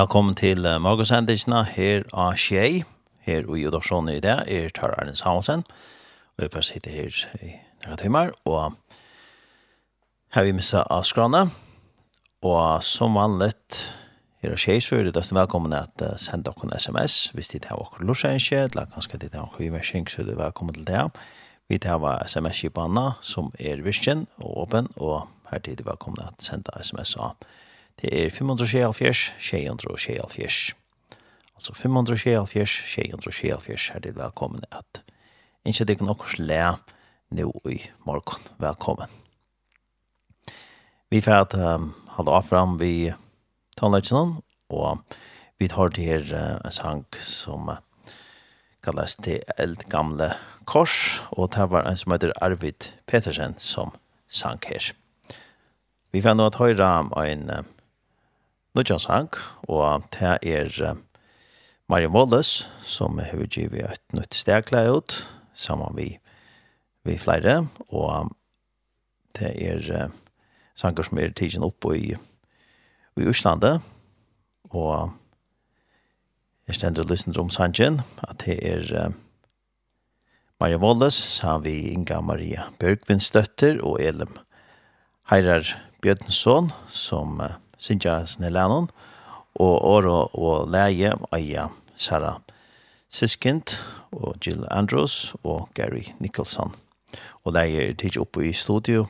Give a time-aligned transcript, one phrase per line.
[0.00, 2.84] Velkommen til uh, morgensendelsene her av Skjei.
[3.26, 5.64] Her i Jodorsson i det er Tar Arne Samuelsen.
[6.38, 7.50] Og jeg får sitte her i
[7.82, 8.32] nærmere timer.
[8.48, 8.78] Og
[10.32, 11.42] her vi mistet av skrana.
[12.40, 13.82] Og som vanligt
[14.40, 17.20] her av Skjei, så er det døsten velkommen at uh, sende dere en sms.
[17.36, 20.78] Hvis de har dere lorsenskje, eller kanskje de har dere imersing, så er det velkommen
[20.78, 21.10] til det.
[21.68, 26.72] Vi tar sms-kipene som er virkjen og åpen, og her er er velkommen at sende
[26.80, 27.36] sms av
[28.00, 30.74] Det er 576, 676.
[31.54, 35.02] Altså 576, 676 er det velkommen at
[35.68, 36.62] ikke det kan okkur slæ
[37.36, 38.46] nå i morgen.
[38.58, 39.12] Velkommen.
[41.10, 43.12] Vi får at um, halda av fram vi
[43.76, 44.38] tannleggen
[44.70, 45.02] og
[45.60, 47.82] vi tar til her uh, en sang som uh,
[48.80, 50.30] kallas til eldgamle
[50.64, 53.92] kors, og det var en som heter Arvid Petersen som
[54.28, 54.94] sang her.
[56.12, 56.88] Vi får nå at høyre
[57.26, 57.60] en uh,
[58.74, 59.34] nødja sang,
[59.68, 60.96] og det er
[61.88, 65.16] Maria Wallace, som har givet et nytt stegklæg ut,
[65.54, 66.18] sammen vi,
[67.04, 68.30] vi flere, og
[69.38, 70.10] det er
[70.74, 72.14] sanger som er tidsen oppe i,
[73.16, 73.80] i Øslandet,
[74.70, 75.10] og
[76.68, 79.10] jeg stender og lysner om sangen, at det er
[80.60, 84.36] Maria Måles, sa vi Inga Maria Bjørkvins døtter og Elim
[85.30, 85.64] Heirar
[86.04, 88.90] Bjørnsson, som uh, synja sine lennon,
[89.60, 92.36] og Oro og Leie eia Sara
[93.10, 93.74] Siskind
[94.12, 96.74] og Jill Andrews og Gary Nicholson.
[97.44, 99.08] Og Leie er tidsi oppe i studio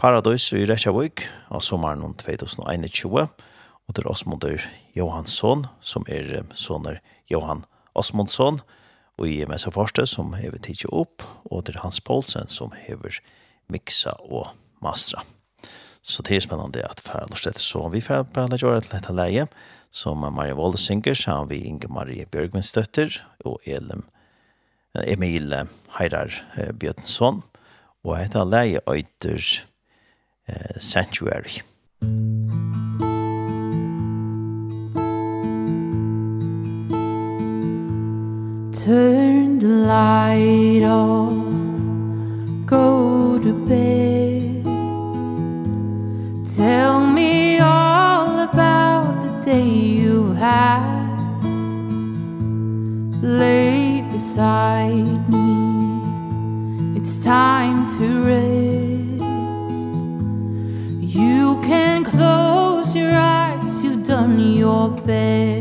[0.00, 4.62] Paradise i Reykjavik av sommeren 2021, og det er Osmundur
[4.96, 8.62] Johansson, som er soner Johan Osmundsson,
[9.20, 13.20] og i Mesa Forste som hever tidsi opp, og det er Hans Poulsen som hever
[13.68, 15.26] miksa og mastra.
[16.10, 19.10] Så det är spännande att färra Norstedt så vi färra på andra göra ett lätt
[19.10, 19.46] läge
[19.90, 24.02] som Maria Wolde synger, så har vi Inge Marie Björgmans dötter och Elm
[25.06, 27.42] Emil Heirar Björnsson
[28.02, 29.42] och heter leie øyter
[30.46, 31.62] eh, Sanctuary.
[38.84, 41.50] Turn the light off
[42.66, 44.19] Go to bed.
[46.60, 51.40] Tell me all about the day you had.
[53.22, 56.98] Lay beside me.
[56.98, 59.90] It's time to rest.
[61.00, 63.82] You can close your eyes.
[63.82, 65.59] You've done your best.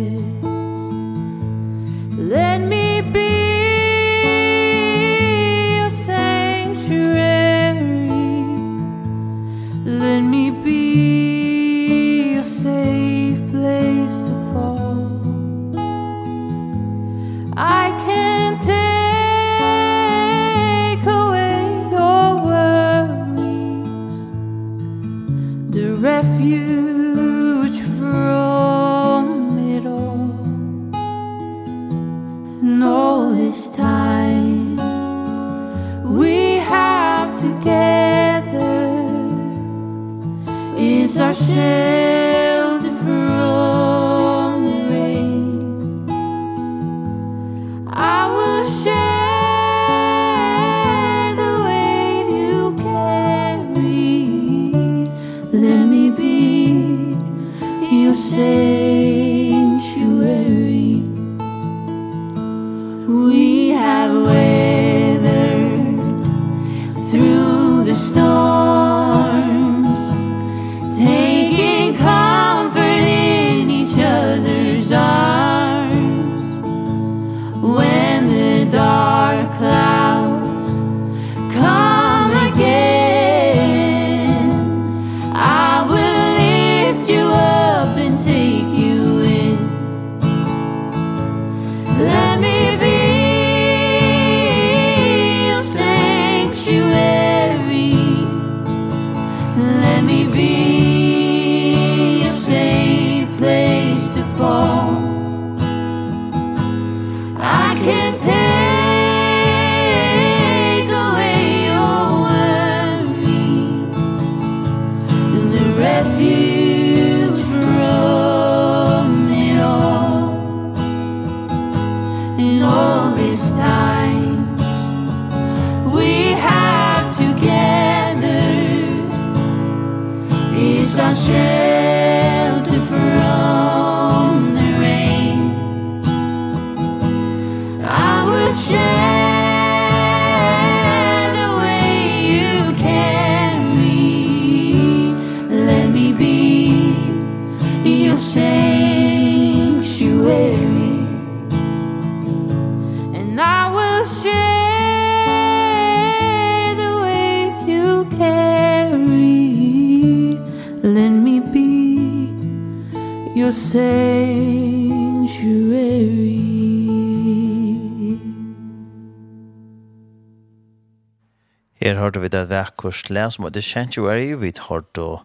[172.09, 174.33] hørte vi det vekkurs læs som det Sanctuary.
[174.33, 175.21] Vi hørte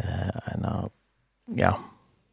[0.00, 0.92] eh, vidt hørt
[1.52, 1.72] ja,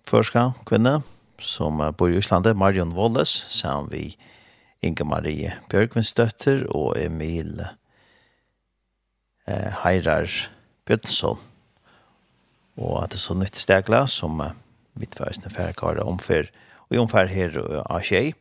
[0.08, 1.02] forska kvinne
[1.44, 4.16] som bor i Øslandet, Marion Wallace sammen vi
[4.82, 7.60] Inge Marie Bjørkvinsdøtter og Emil
[9.48, 10.32] eh, Heirar
[10.88, 11.40] Bjørnsson.
[12.80, 14.56] Og at det er så nytt stegla som eh,
[14.96, 16.48] vittførsene færkare omfør,
[16.88, 18.32] og i omfør her av tjei,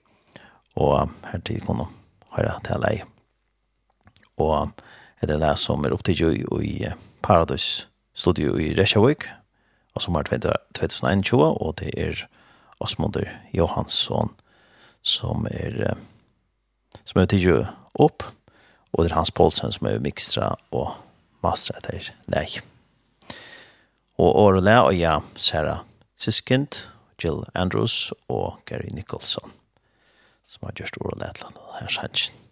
[0.78, 1.90] og her til kunne
[2.38, 3.02] høre til deg.
[4.38, 4.70] Og
[5.20, 6.20] Det er det som er opptid
[6.62, 6.90] i
[7.22, 9.26] Paradis studio i Reykjavik,
[9.94, 12.26] og som er 2021, og det er
[12.80, 14.30] Asmundur Johansson
[15.02, 15.96] som er
[17.04, 17.66] som er tidlig
[17.98, 18.24] opp,
[18.92, 20.94] og det er Hans Poulsen som er mikstra og
[21.44, 22.60] mastra etter leik.
[24.18, 25.84] Og Åre Le og ja, Sarah
[26.18, 26.84] Siskind,
[27.22, 29.52] Jill Andrews og Gary Nicholson,
[30.46, 32.47] som har gjort Åre Le til denne her sannsyn.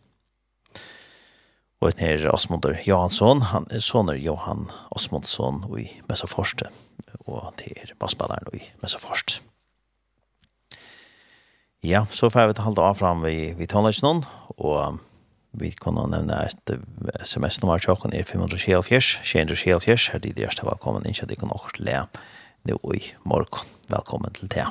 [1.81, 6.71] Og den her Asmundur Johansson, han er soner Johan Asmundsson i Messaforste,
[7.29, 9.43] og det er bassballeren i Messaforste.
[11.85, 14.25] Ja, så får vi ta halda av fram vi, vi tonlags noen,
[14.57, 15.03] og
[15.57, 16.73] vi kan nevne et
[17.29, 21.85] sms-nummer til åkken er 524, 624, her er det velkommen, ikke at de kan også
[21.85, 22.01] le
[22.67, 23.69] nå i morgen.
[23.93, 24.65] Velkommen til det.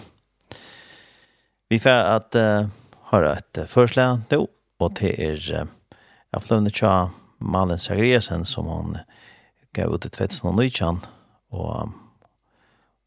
[1.69, 2.67] Vi får at uh,
[3.13, 4.45] høre et uh, førslag nå,
[4.81, 5.41] og til er...
[5.61, 5.73] Uh,
[6.35, 8.97] Jag flövde tja Malin Sagresen som hon
[9.73, 10.99] gav ut i 2019
[11.49, 11.89] och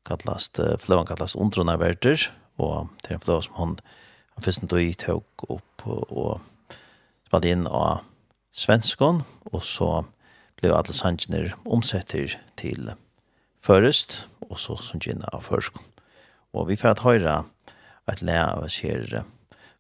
[0.05, 3.81] kallast, flövan kallast Undrona Verter och det en flöva som hon
[4.31, 6.41] har finns en i tog upp och
[7.27, 7.99] spalt in av
[8.53, 10.05] svenskon och så
[10.61, 12.93] blev alla sannsjoner omsätter till
[13.63, 15.83] förrest och så som gynna av förskon.
[16.51, 17.45] Och vi får att höra
[18.07, 19.25] ett lä av oss här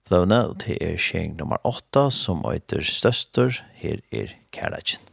[0.09, 5.08] bløvne, og det er skjeng nummer 8, som øyder støster, her er kærleggen.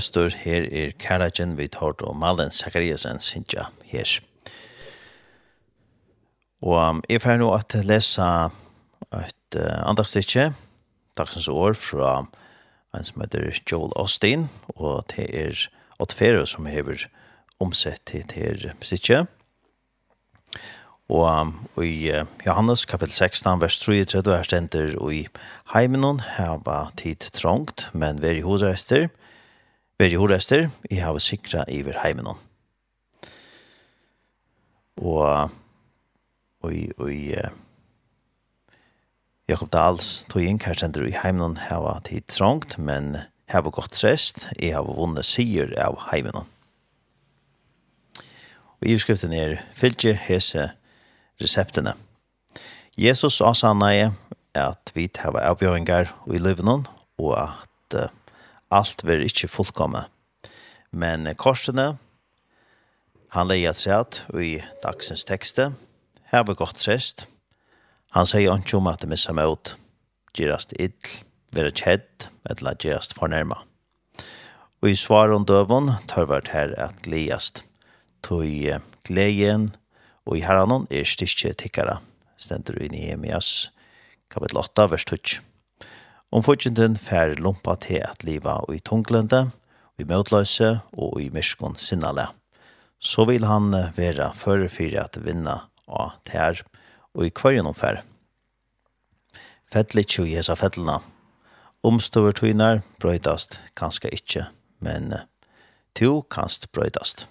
[0.00, 4.08] høster her er Karajan vi tårt og Malen Zakariasen Sintja her.
[6.64, 8.24] Og um, jeg får nå at lese
[9.16, 10.50] et uh, andagstikje,
[11.20, 12.22] dagsens år, fra
[12.96, 15.66] en som heter Joel Austin, og det er
[16.00, 17.04] Otfero som hever
[17.60, 19.26] omsett til det stikje.
[21.10, 25.24] Og, um, og i uh, Johannes kapitel 16, vers 33, her stender, og i
[25.74, 29.10] heimenon hava tid trångt, men veri hodreister,
[30.00, 32.38] Veri horester, i hava sikra iver heimenon.
[34.96, 35.50] Og,
[36.64, 37.10] og, og,
[39.50, 43.18] Jakob Dahls tog inn kærstender i heimenon hava tid trångt, men
[43.52, 44.46] hava gott godt rest.
[44.56, 46.48] i hava vunnet sier av heimenon.
[48.80, 50.70] Og i skriften er fylgje hese
[51.42, 51.92] reseptene.
[52.96, 54.16] Jesus sa sannet
[54.56, 56.88] at vi tar avgjøringar i livet
[57.20, 58.08] og at uh,
[58.70, 60.06] alt vil ikke fullkomme.
[60.90, 61.98] Men korsene,
[63.34, 65.70] han leier seg at i dagsens tekste,
[66.30, 67.26] her var godt sest,
[68.14, 69.74] han sier ikke om at det misser meg ut,
[70.34, 70.94] Gjerast ill,
[71.50, 73.56] være kjedd, eller gjerast fornærma.
[74.80, 77.64] Og i svar om døven tar vært her at leiast,
[78.22, 78.46] tog
[79.08, 79.70] gleden,
[80.22, 81.98] og i herranon er styrkje tikkara,
[82.38, 83.70] stendur i Nehemias,
[84.30, 85.40] kapitel 8, vers 2.
[86.30, 89.48] Om fortjenten fær lumpa til at liva i tunglende,
[89.98, 92.28] i møtløse og i myskon sinnale.
[93.02, 94.68] Så vil han være føre
[95.02, 96.62] at vinna av tær
[97.14, 98.04] og i kvarjen om fær.
[99.70, 101.00] Fettelig tjo jesa fettelna.
[101.82, 104.46] Omstover Omstøver tøyner brøydast kanskje ikkje,
[104.78, 105.14] men
[105.96, 107.26] to kanst brøydast.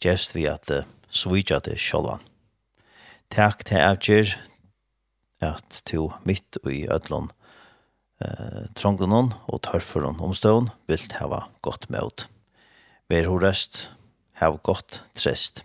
[0.00, 0.70] Gjest vi at
[1.10, 2.22] svitja det sjolvan.
[3.30, 4.34] Takk til avgjer
[5.40, 7.30] at to mitt og i ødlån
[8.22, 12.26] eh, trångden og tørfer hon omstånd vil hava godt med.
[13.10, 13.90] Ver ho røst,
[14.40, 15.64] hava godt trest.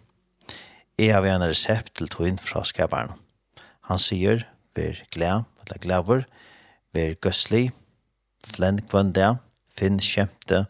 [0.99, 3.15] Jeg har en resept til tog fra skaparen.
[3.88, 4.43] Han sier,
[4.75, 6.25] ver glad, eller glaver,
[6.93, 7.71] ver gøslig,
[8.43, 9.38] flenn kvønda,
[9.71, 10.65] finn kjemte,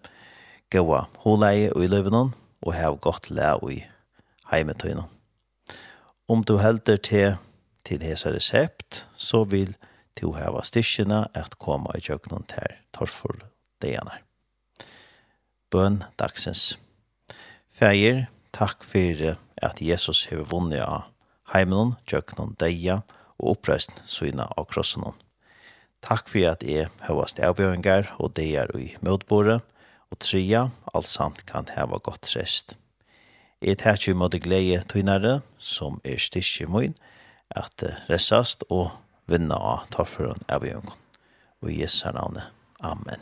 [0.70, 3.82] gåa holeie og i løvenon, og hev godt læ og i
[4.52, 5.10] heimetøynon.
[6.30, 7.38] Om du helder til,
[7.86, 9.89] til hesa recept, så vil du
[10.20, 13.40] til å hava styrkjene at koma i kjøkkenen til torfor
[13.84, 14.20] degene.
[15.72, 16.74] Bøn dagsens.
[17.72, 21.08] Feir, takk for at Jesus har vunnet av
[21.54, 23.02] heimelen, kjøkkenen, deia
[23.40, 25.06] og oppreist syna av krossen.
[26.04, 29.62] Takk for at jeg har vært avbjøringer og deier i møtbordet,
[30.10, 32.76] og tria, alt samt kan hava godt rest.
[33.62, 36.96] Jeg tar ikke imot glede tøynere, som er styrke min,
[37.52, 37.94] at det
[38.70, 38.96] og
[39.30, 40.96] vinna av torføren av jungen.
[41.60, 42.52] Og i Jesu navnet.
[42.80, 43.22] Amen.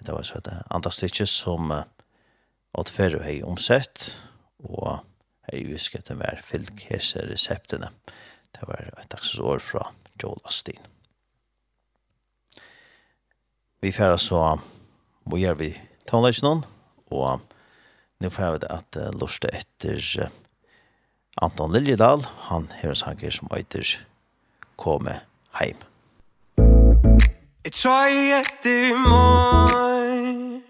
[0.00, 4.14] Det var så et andre stikje som Odd Ferro har omsett,
[4.64, 5.02] og
[5.50, 7.90] hei husket den var fylg hese reseptene.
[8.54, 10.80] Det var et dagsår fra Joel Astin.
[13.80, 14.58] Vi færre så,
[15.24, 15.70] må gjør vi
[16.08, 16.64] tonleisjonen,
[17.10, 17.40] og
[18.20, 20.00] nå får vi det at lortet etter
[21.38, 23.86] Anton Liljedal, han hever sanger som eitir
[24.76, 25.20] Kome
[25.60, 25.78] heim.
[27.64, 30.64] Jeg tøy etter meg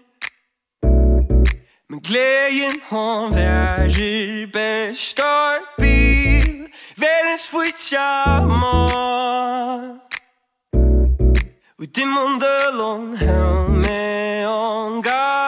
[1.89, 6.69] Men gleden hon værer består bil
[6.99, 10.19] Verdens fwytja mat
[11.81, 14.01] Ut i mundelon helme
[14.47, 15.40] on gal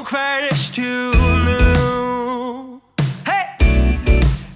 [0.00, 1.60] Från er till nu
[3.26, 3.46] Hey!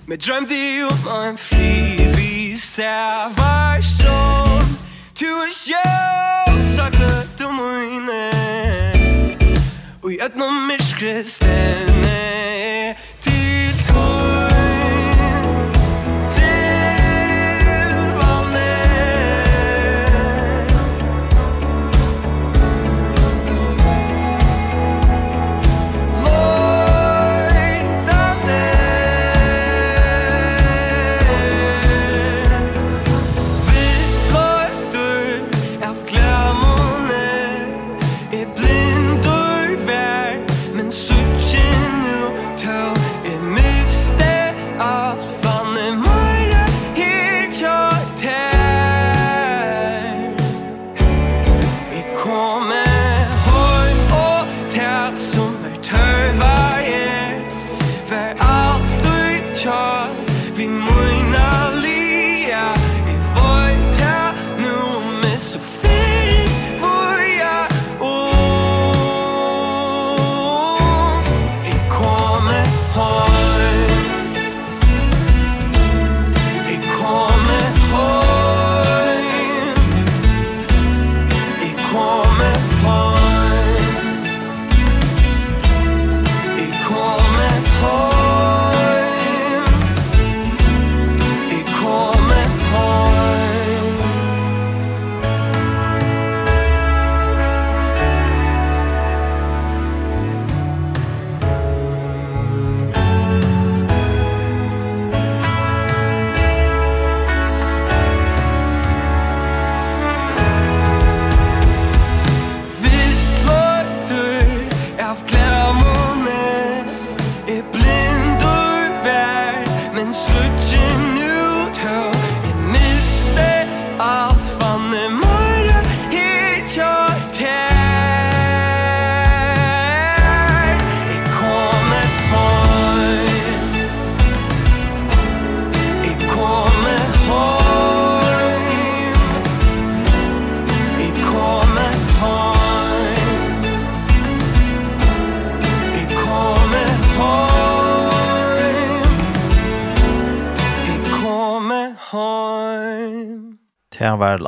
[0.06, 4.76] Men drömde om en frivisa Var som
[5.18, 8.30] du och jag Saknade mina
[10.02, 12.14] Och et öppnade mig skrästene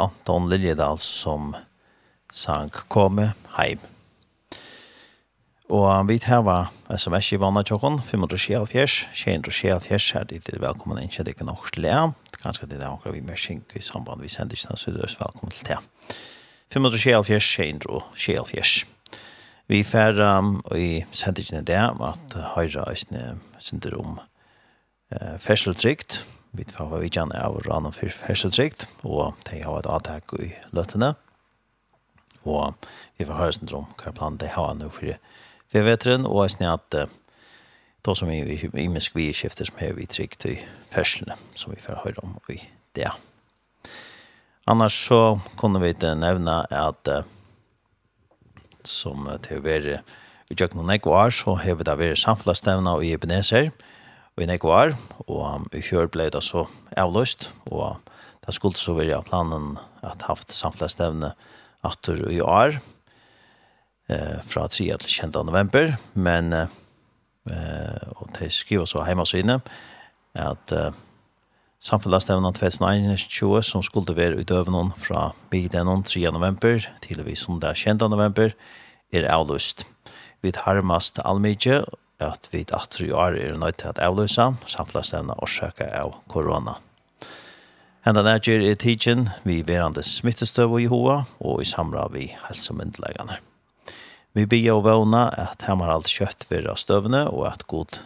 [0.07, 1.55] Anton Liljedal som
[2.33, 3.83] sang «Komme heim».
[5.67, 11.11] Og vi tar hva sms i vannet tjokken, 574, 274, her dit er velkommen inn,
[11.11, 11.97] kjedd ikke nok til det.
[12.39, 15.17] Ganske det er akkurat vi med skink i samband vi sender ikke, så det er
[15.19, 15.81] velkommen til det.
[16.71, 18.85] 574, 274.
[19.67, 24.21] Vi fer um, i sender ikke det at høyre øsne synder om
[25.11, 26.21] eh, ferseltrykt,
[26.57, 31.13] Vi får vi kjenne av Ranum for Hersetrikt, og de har et avtak i løttene.
[32.49, 32.75] Og
[33.19, 35.13] vi får høre sin om hva planen de har nå for
[35.75, 37.11] vi veteren, og jeg snitt at
[38.07, 41.81] då som vi i misk vi skifter som har vi trygt i ferslene, som vi
[41.83, 42.61] får høre om i
[42.95, 43.11] det.
[44.67, 47.11] Annars så kunne vi ikke nevne at
[48.85, 49.99] som til å være
[50.51, 53.96] i Jøkken og Nekvar, så har vi da vært samfunnsstevna i Ebenezer, og
[54.43, 54.95] i nekvar,
[55.27, 56.67] og i fjør ble det så
[56.99, 58.03] avløst, og
[58.45, 61.33] det skulle så være planen at haft samflest evne
[61.87, 62.79] atter i år,
[64.11, 65.45] eh, fra 3 til 20.
[65.49, 69.61] november, men eh, og de skriver så hjemme sine,
[70.35, 70.93] at eh,
[71.81, 76.29] samfunnsstevnen 2021 som skulle være utøve noen fra Migdenon 3.
[76.35, 78.09] november til vi som det er 20.
[78.11, 78.53] november,
[79.15, 79.87] er avløst.
[80.43, 81.85] Vi tar mest allmykje,
[82.21, 86.79] at vi at i år er nødt til at avløse samtlæstevne årsaker av korona.
[88.07, 93.41] Henda nærgjør er tidsen vi verande smittestøv i hoa og i samra vi helsemyndelagene.
[94.37, 97.99] Vi bygger og vågna at hemmar alt kjøtt virra støvne og at god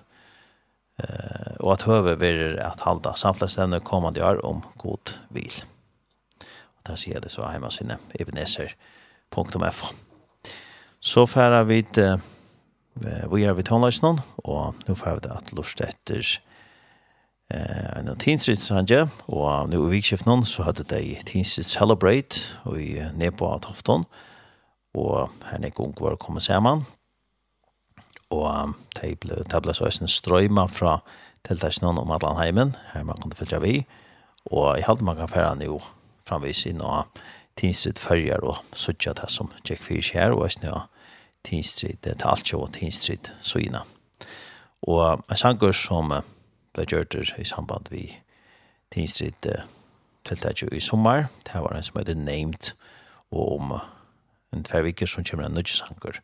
[1.02, 5.52] eh, og at høve virra at halda samfunnsstevne kommande år om god vil.
[6.78, 9.92] Og der sier det så hjemme sinne ebenezer.fo
[11.00, 12.22] Så færa vi til
[13.00, 16.20] vi er ved tonelagsnån, og nå får vi det at lort etter
[17.52, 23.48] eh, en tinsrittshandje, og nå i vikskiften så hadde de tinsrits Celebrate og i Nebo
[23.48, 24.04] av Tofton,
[24.98, 26.84] og her er ung var komme sammen,
[28.30, 31.00] og de ble, de ble så en strøyma fra
[31.48, 33.74] tiltaksnån om Atlanheimen, her man kunne følge vi,
[34.50, 35.80] og i halde man kan fære nå
[36.28, 37.08] framvis inn og
[37.58, 40.78] tinsritt følger og suttja det som Jack Fish her, og jeg snøy
[41.44, 43.85] Tinstrid, er alt jo Tinstrid, Suina.
[44.83, 46.12] Og en sanger som
[46.74, 48.07] ble gjørt i samband vi
[48.92, 49.48] Tinstrid
[50.26, 52.72] tiltak jo i sommar, det var en som heter Named,
[53.31, 53.74] og om
[54.53, 56.20] en tverviker som kommer en nødjesanker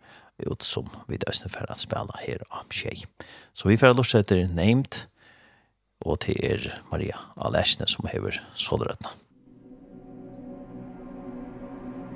[0.46, 3.06] ut som vi døsne for å spela her av tjej.
[3.54, 5.06] Så vi får lust etter Named,
[6.04, 9.14] og til er Maria Alesne som hever sådrøtna.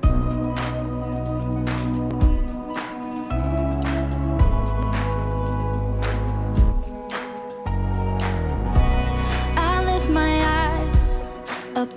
[0.05, 0.50] Musikk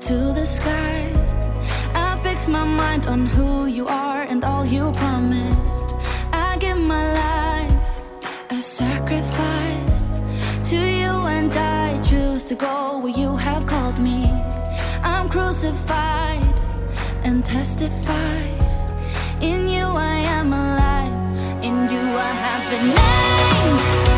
[0.04, 1.10] to the sky.
[1.96, 5.96] I fix my mind on who you are and all you promised.
[6.34, 8.04] I give my life
[8.50, 10.20] a sacrifice.
[10.72, 14.26] To you and I choose to go where you have called me.
[15.04, 16.60] I'm crucified
[17.24, 18.42] and testify
[19.39, 21.63] in you I am alive.
[21.63, 24.12] In you I have been named.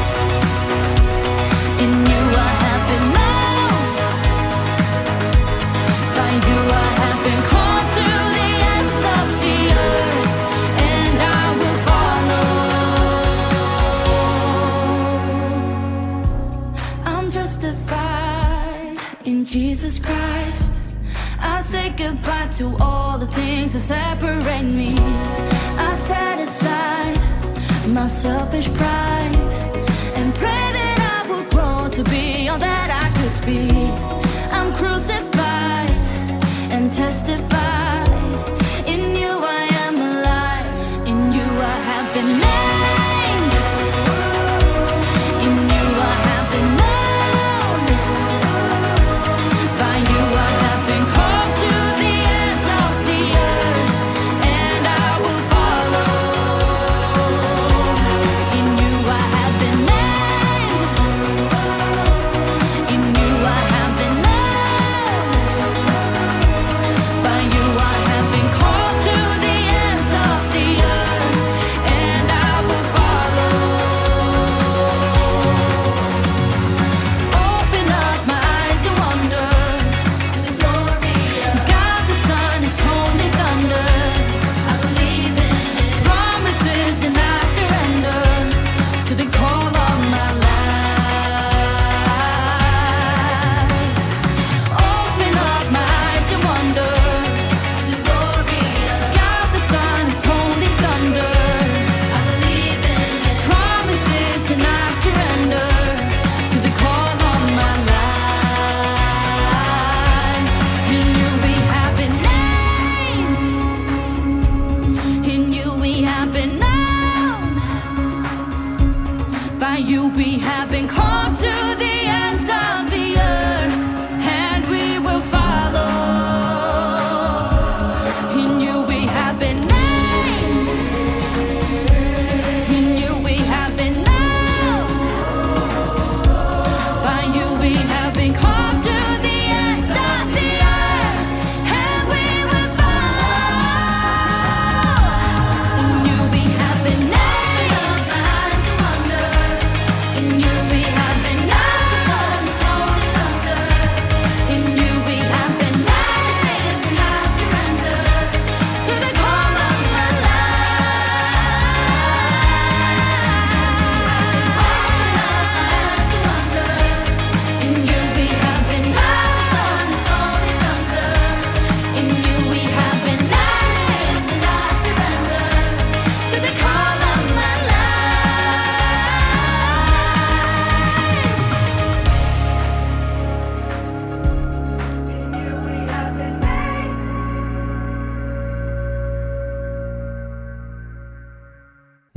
[21.97, 24.95] goodbye to all the things that separate me.
[25.77, 27.17] I set aside
[27.89, 29.35] my selfish pride
[30.15, 33.69] and pray that I will grow to be all that I could be.
[34.51, 35.91] I'm crucified
[36.71, 37.54] and testify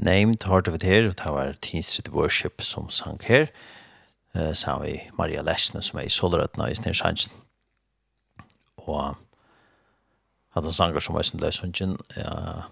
[0.09, 3.47] Named hørte vi til, og det var Teen Street Worship som sang her,
[4.35, 7.33] eh, sammen med Maria Lesne som er i Solrøttene i Snersansen.
[8.77, 9.17] Og
[10.57, 12.65] at han sanger som var som ble sunnkjen, ja,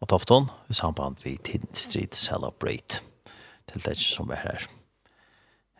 [0.00, 3.02] og Tofton, i samband vi Teen Street Celebrate,
[3.68, 4.64] til det som var her.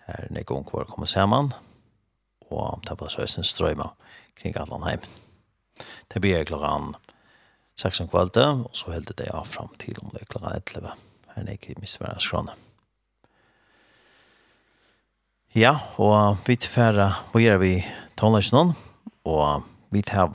[0.07, 1.53] Her er Nekon Kvar kommer sammen,
[2.51, 3.89] og det var så en strøyma
[4.37, 5.01] kring Atlanheim.
[6.13, 6.95] Det blir klokkan
[7.79, 10.97] sex om kvalitet, og så heldet det av fram til om det er klokka 11.
[11.35, 12.57] Her er ikke misvære skrone.
[15.55, 17.73] Ja, og vi tilfære, hva gjør vi
[18.19, 18.75] tonelsen
[19.27, 20.31] og vi tar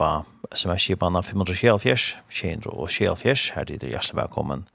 [0.51, 2.17] sms-kipene 574,
[2.63, 4.65] 274, her er det hjertelig velkommen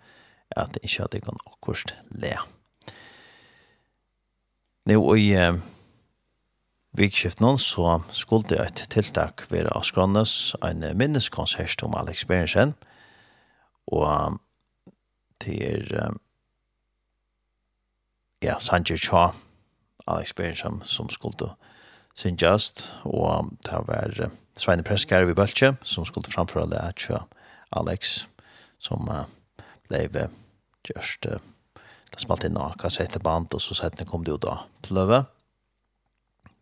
[0.57, 2.33] at det ikke er det kan akkurat le.
[4.89, 5.37] Nå, og i
[6.99, 12.75] Vikskiften så skulle et tiltak være Askranes, en minneskonsert om Alex Berensen,
[13.87, 14.41] og
[15.45, 16.11] det er
[18.43, 19.31] ja, Sanjir Cha,
[20.07, 21.53] Alex Berensen, som skulle
[22.19, 27.27] syngjast, og det var Sveine Preskar ved Bøltje, som skulle framføre det at
[27.73, 28.27] Alex,
[28.79, 29.25] som uh,
[29.89, 30.29] ble
[30.89, 31.39] gjørst, uh,
[32.11, 35.23] det smalt inn av kassetteband, og så settene kom det jo da til løve.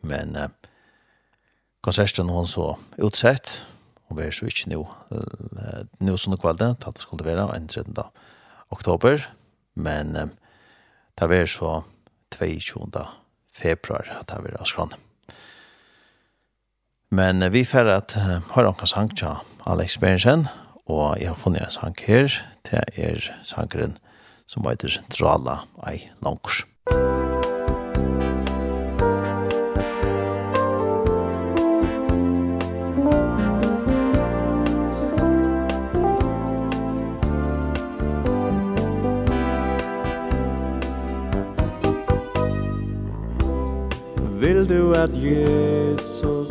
[0.00, 0.52] Men eh,
[1.84, 3.62] konserten hon så utsett,
[4.08, 4.82] hon var så ikke nå,
[6.00, 7.96] nå sånne kvalde, tatt det skulle være, enn 13.
[8.74, 9.26] oktober,
[9.78, 10.32] men eh,
[11.18, 11.82] det var så
[12.34, 13.04] 22.
[13.50, 14.94] februar, at det var skrann.
[17.10, 20.46] Men eh, vi fer at eh, har noen sang til Alex Berensen,
[20.88, 22.32] og jeg har funnet en sang her,
[22.68, 23.96] det er sangeren
[24.48, 26.64] som heter Drala ei langkurs.
[44.48, 46.48] Vill du at Jesus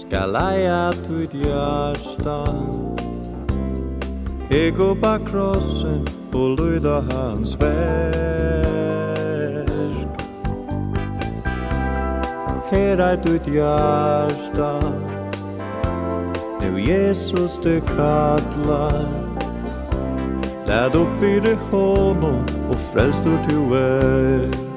[0.00, 2.36] Skal leia ditt hjärsta
[4.50, 8.46] Ego på krossen Og lyda hans verk.
[12.70, 14.70] Her er ditt hjärsta
[16.62, 19.02] Nu Jesus du kallar.
[20.66, 24.69] Lad upp vid honom och frälst du till er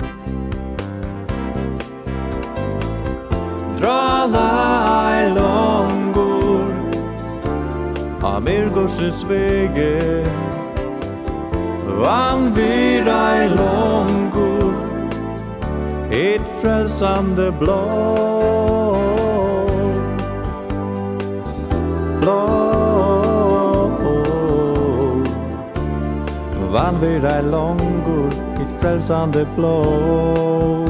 [4.32, 6.74] lai långur
[8.24, 10.26] Amir gosses vege
[12.02, 14.74] Van vid ai långur
[16.12, 17.84] Et frälsande blå
[22.22, 22.40] Blå
[26.72, 28.32] Van vid ai långur
[28.62, 30.83] Et frälsande blå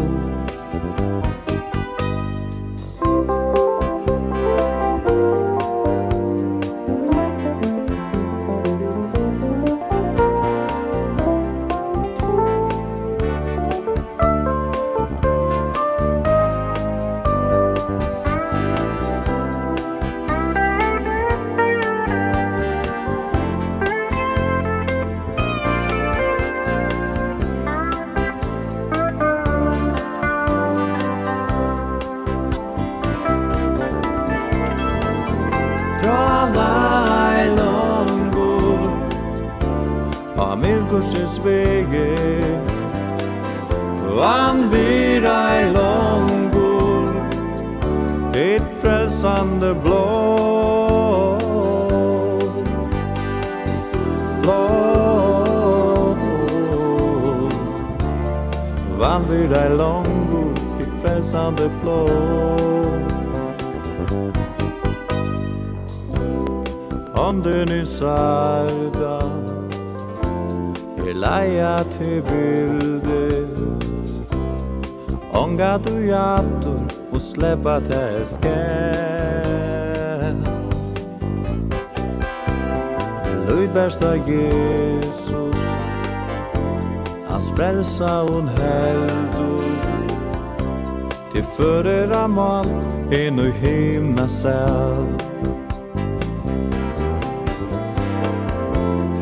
[91.57, 92.65] för era mal
[93.11, 95.07] en nu himna säll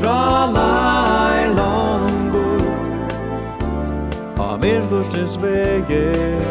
[0.01, 2.61] Tralai langur
[4.37, 6.41] Av er gustens vege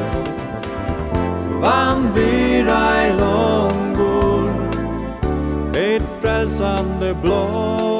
[1.61, 4.51] Vann virai langur
[5.75, 7.99] Ett frälsande blå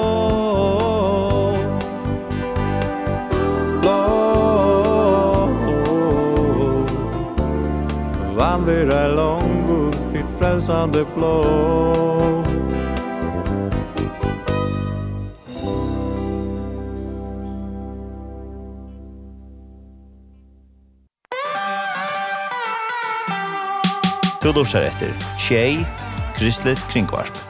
[8.61, 11.45] kan vera långur ditt frelsande blå
[24.43, 25.87] Du lursar etter Tjei,
[26.37, 27.50] Kristelig Kringvarp.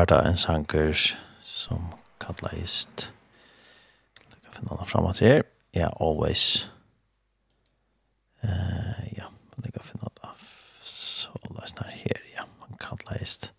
[0.00, 0.96] var det en sanger
[1.40, 1.90] som
[2.20, 3.12] kallast
[4.16, 5.42] Jeg kan finne den frem til her.
[5.74, 6.72] Ja, yeah, always.
[8.42, 10.30] Uh, ja, men jeg kan finne den
[10.84, 12.16] så løs den her.
[12.32, 13.52] Ja, man kallast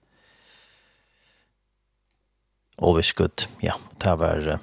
[2.81, 3.47] always good.
[3.61, 4.59] Ja, det var uh,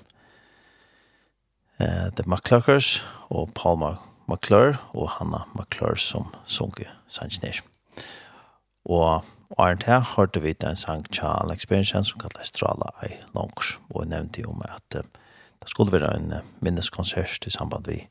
[2.11, 3.97] The McClarkers og Paul
[4.29, 7.63] McClure og Hanna McClure som sunker sannsner
[8.85, 13.79] Og Og her hørte vi en sang tja Alex Bjørnsen som kallet Strala i Longs.
[13.91, 15.05] og jeg nevnte jo med at
[15.61, 18.09] det skulle være en minneskonsert i samband vi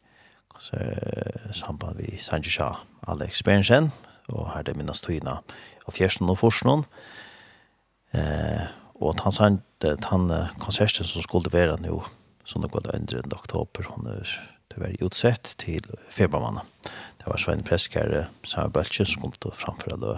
[1.53, 2.75] samband vi Sanji Shah
[3.07, 3.91] Alex Bjørnsen.
[4.33, 5.37] og her det minnes tøyene
[5.87, 6.83] av fjersen og Forsen.
[8.11, 8.65] Eh,
[8.99, 12.03] og han sang han konserten som skulle være nå,
[12.43, 14.27] som det går under en oktober, hun er
[14.67, 16.65] det var utsett til februarmannen.
[17.17, 20.17] Det var Svein Preskar, Samer Bøltje, som kom til å framføre det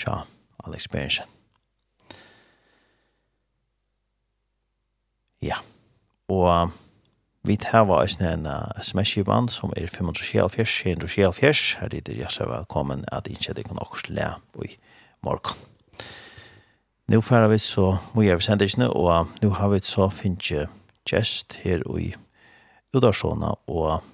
[0.00, 0.24] tja,
[0.64, 1.28] Alex Berensen.
[5.40, 5.56] Ja,
[6.28, 6.72] og
[7.48, 8.46] vi tar var eisen en
[8.82, 14.12] sms-band som er 574-574, her er det jeg ser velkommen at ikke det kan også
[14.12, 14.28] le
[14.66, 14.76] i
[15.24, 15.56] morgen.
[17.10, 20.68] Nå får vi så mye av sendelsene, og nå har vi så finnet
[21.08, 22.12] gjest her i
[22.94, 24.04] Udarsona, og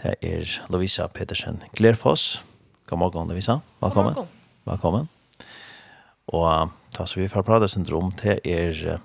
[0.00, 2.42] det er Lovisa Petersen Glerfoss.
[2.86, 3.60] God morgen, Lovisa.
[3.80, 4.14] Velkommen.
[4.14, 4.40] God morgen.
[4.64, 5.13] Velkommen.
[6.32, 9.00] Og da så vi får prate syndrom det er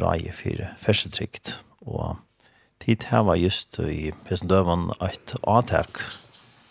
[0.00, 1.58] rai for fersetrikt.
[1.86, 2.16] Og
[2.82, 6.00] tid her var just i Pessendøven et avtak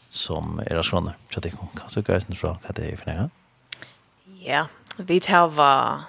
[0.10, 1.16] som er skjønne.
[1.32, 3.30] Så det kan du gjøre sin fra hva det er for noe?
[4.42, 4.68] Ja,
[4.98, 6.08] vi tar var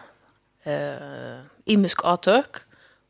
[0.67, 2.63] uh, imisk avtak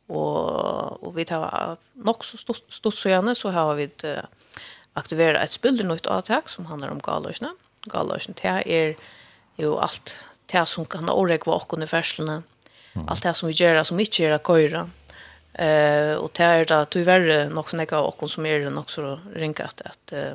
[0.09, 4.25] og, og vi tar nok så stort, stort så gjerne så har vi uh,
[4.97, 7.53] aktiveret et spildernytt avtak som handler om galøsene.
[7.93, 9.18] Galøsene til er uh,
[9.59, 12.43] jo allt det som kan åregva okkon i ferslene,
[12.99, 13.09] Mm.
[13.09, 14.91] Allt det som vi gör som inte gör att köra.
[15.53, 19.83] Eh och det er det tyvärr nog såna av okkon som är det också rinkat
[19.85, 20.33] att uh,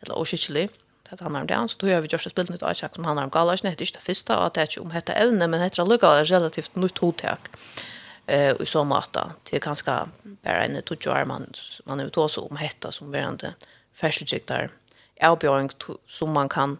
[0.00, 0.74] eller oskickligt
[1.10, 1.68] det handlar om det.
[1.68, 3.60] Så då har vi just ett bild nytt avtjack som handlar om galas.
[3.60, 5.84] Det är inte det första och det är inte om detta ävne, men det är
[5.84, 7.40] lukka relativt nytt hotjack.
[8.26, 10.08] Eh i så mata till är ganska
[10.42, 11.52] bara en to jar man
[11.84, 13.54] man är så om hetta som verande
[13.92, 14.70] färsligtjäktar
[15.20, 15.70] avbjöring
[16.06, 16.78] som man kan eh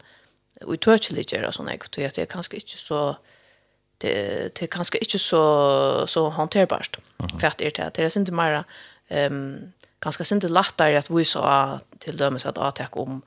[0.62, 3.14] og i tøkelig gjør sånn jeg, for det er kanskje ikke så
[4.02, 4.14] det,
[4.56, 5.44] det er kanskje ikke så,
[6.10, 7.40] så håndterbart, uh -huh.
[7.40, 7.98] for at det er det.
[7.98, 8.64] är inte mer,
[9.10, 13.22] um, kanskje sinte lettere at vi så til dømes at attack om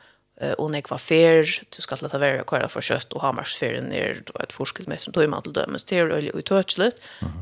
[0.57, 4.53] Och när nekva fair, du vara leta være kvar for kjøtt fair ner då ett
[4.53, 6.91] forskel mest som tog man till dömes det er øyelig utøtselig,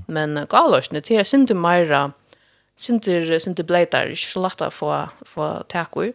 [0.07, 2.11] men uh, det är inte mer,
[2.77, 6.13] sinte, sinte bleitar, ikke så lett å få, få tak i,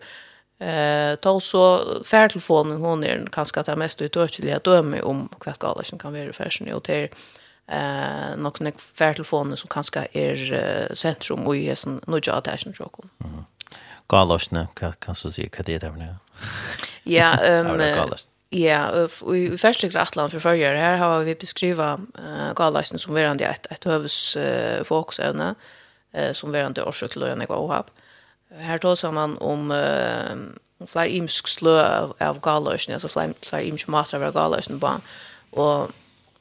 [0.60, 5.84] Eh, då så färtelefonen hon är kanske att det mest utökliga döme om kvart gala
[5.84, 7.08] som kan vara fashion och till
[7.66, 12.74] eh någon en färtelefonen som kanske är centrum och är sån nu jag tar sen
[12.78, 13.10] jag kom.
[14.08, 16.14] Galosne, kan kan så se vad det är nu.
[17.04, 18.14] Ja, ehm
[18.52, 23.44] Ja, och i första grattland för förra här har vi beskriva eh galasen som verande
[23.44, 24.36] ett ett hövs
[24.84, 25.54] fokusämne
[26.12, 27.90] eh som verande orsak till en ohapp.
[27.90, 28.09] Eh
[28.58, 33.88] Her tar man om uh, flere imsk slø av, av galøsene, altså flere, flere imsk
[33.88, 34.94] mater av galøsene på.
[35.52, 35.90] Og,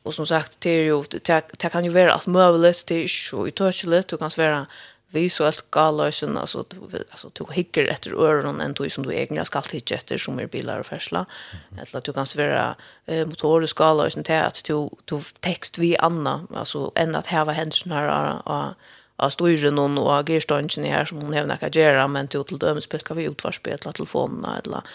[0.03, 3.05] og som sagt, det, er jo, det, det kan jo være alt mulig, det er
[3.05, 4.63] ikke så utøkelig, det kan være
[5.11, 6.63] visuelt galøsen, altså,
[7.11, 10.47] alltså du hickar efter öronen enn du som du egentlig skal hitta efter som är
[10.47, 11.25] bilar og fersla.
[11.71, 12.75] Eller at du kan være
[13.07, 17.91] eh, motorisk galøsen till att du, du tekst vi anna, altså än att heva hendelsen
[17.91, 18.73] her och og
[19.19, 22.87] av styren og av gerstønsen her som hun hevna kan gjøre, men til til dømes
[22.87, 24.87] pilka vi utvarspetla telefonene, eller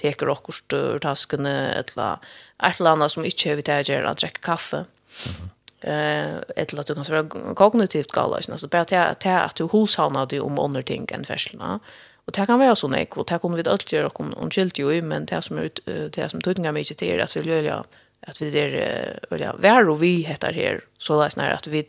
[0.00, 2.18] teker okkurst ur taskene, eller
[2.62, 4.86] et eller annet som ikke har vi til å gjøre, å drekke kaffe.
[5.26, 5.50] Mm
[5.82, 10.26] eh eller att du kan vara kognitivt galla alltså bara till att att du hushavnar
[10.26, 11.80] dig om andra ting än färslarna
[12.24, 14.78] och det kan vara sån ek och det kommer vi allt göra om om skilt
[14.78, 15.70] ju men det som är
[16.08, 17.84] det som tutningar mycket till det att vi gör
[18.26, 21.86] att vi det vill jag vara och vi heter här så läs när att vi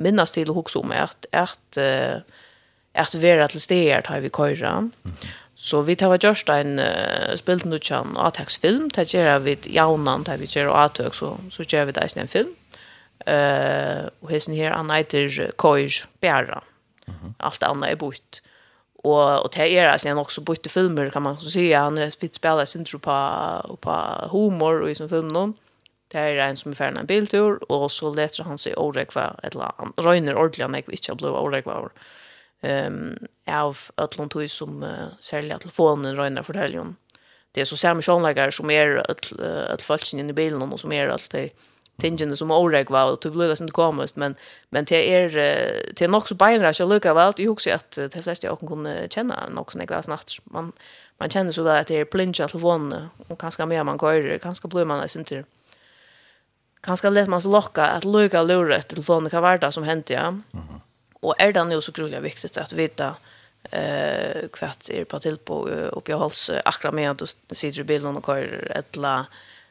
[0.00, 1.80] minnas til å huske om at, at,
[2.94, 4.74] at vera til stedet har vi køyra.
[5.60, 10.38] Så vi tar gjørst en uh, spilt nu kjan avtaksfilm, det gjør vi jaunan, det
[10.40, 12.54] vi gjør avtøk, så, så gjør vi det en film.
[13.28, 16.62] Uh, og hessen her, han heter Køyr Bæra.
[17.06, 17.32] Mm -hmm.
[17.40, 18.40] Alt annet er bort.
[19.04, 21.70] Og, og det er altså også bort filmer, kan man så si.
[21.72, 23.92] Han er fitt spiller sin tro på, på
[24.30, 25.54] humor og i sin film noen.
[26.10, 29.76] Det er en som er ferdig en biltur, og så leter han seg årekva, eller
[29.78, 31.92] han røyner ordentlig han ikke ikke ble årekva år.
[32.60, 33.14] Um,
[33.48, 36.74] av ætlån Tøy som uh, særlig at telefonen røyner for det
[37.54, 41.14] Det er så samme sjånleggere som er alle falsen inne i bilen, og som er
[41.30, 41.52] det
[42.00, 44.36] tingene som årekva, og det blir nesten komisk, men,
[44.70, 45.28] men det er,
[45.92, 48.58] det er nok så beinere, så lukker jeg vel, jeg husker at de fleste av
[48.58, 50.38] dere kunne kjenne nok som jeg var snart.
[50.50, 50.72] Man,
[51.20, 54.70] man kjenner så vel at det er plinja telefonen, og kanskje mer man kører, kanskje
[54.72, 55.44] blir man nesten til
[56.82, 60.30] ganska lätt man så locka att lucka lura telefonen kan vara som hänt ja.
[60.30, 60.80] Mhm.
[61.20, 63.14] Och är det nu så grundligt viktigt att veta
[63.70, 68.26] eh kvart är på till på upp i hals akra med att sitter bilden och
[68.26, 69.26] kör ettla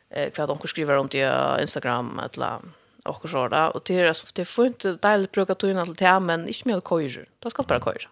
[0.10, 1.32] eh kvart hon skriver om till
[1.62, 2.62] Instagram ettla
[3.06, 6.02] och så där och det är så det får inte del bruka tog in allt
[6.22, 7.26] men inte mer kör.
[7.40, 8.10] Då ska bara köra.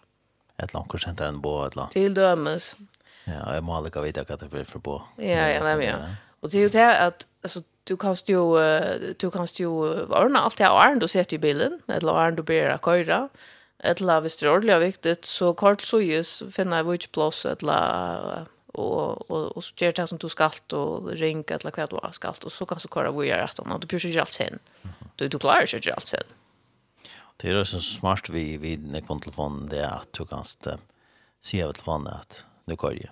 [0.57, 2.75] Ett långt center en bo ett Till dömes.
[3.23, 5.03] Ja, jag måste lika veta vad det är för på.
[5.15, 5.95] Ja, ja, nej men ja.
[6.39, 8.39] Och det är ju det att alltså du kan ju
[9.19, 12.77] du kan ju ordna allt det här du sätter i bilen eller och du ber
[12.77, 13.29] köra
[13.79, 19.31] eller hvis det er ordentlig viktigt så kort så just finna vilket plats eller och
[19.31, 22.35] och och så ger det som du skal och ring, eller hva du har skal
[22.43, 24.59] och så kan så köra vidare att om du pyrsar ju allt sen
[25.15, 26.23] du du klarar ju allt sen
[27.37, 30.43] Det är så smart vi vid när telefonen det är att du kan
[31.41, 33.07] se av telefonen att nu kör ju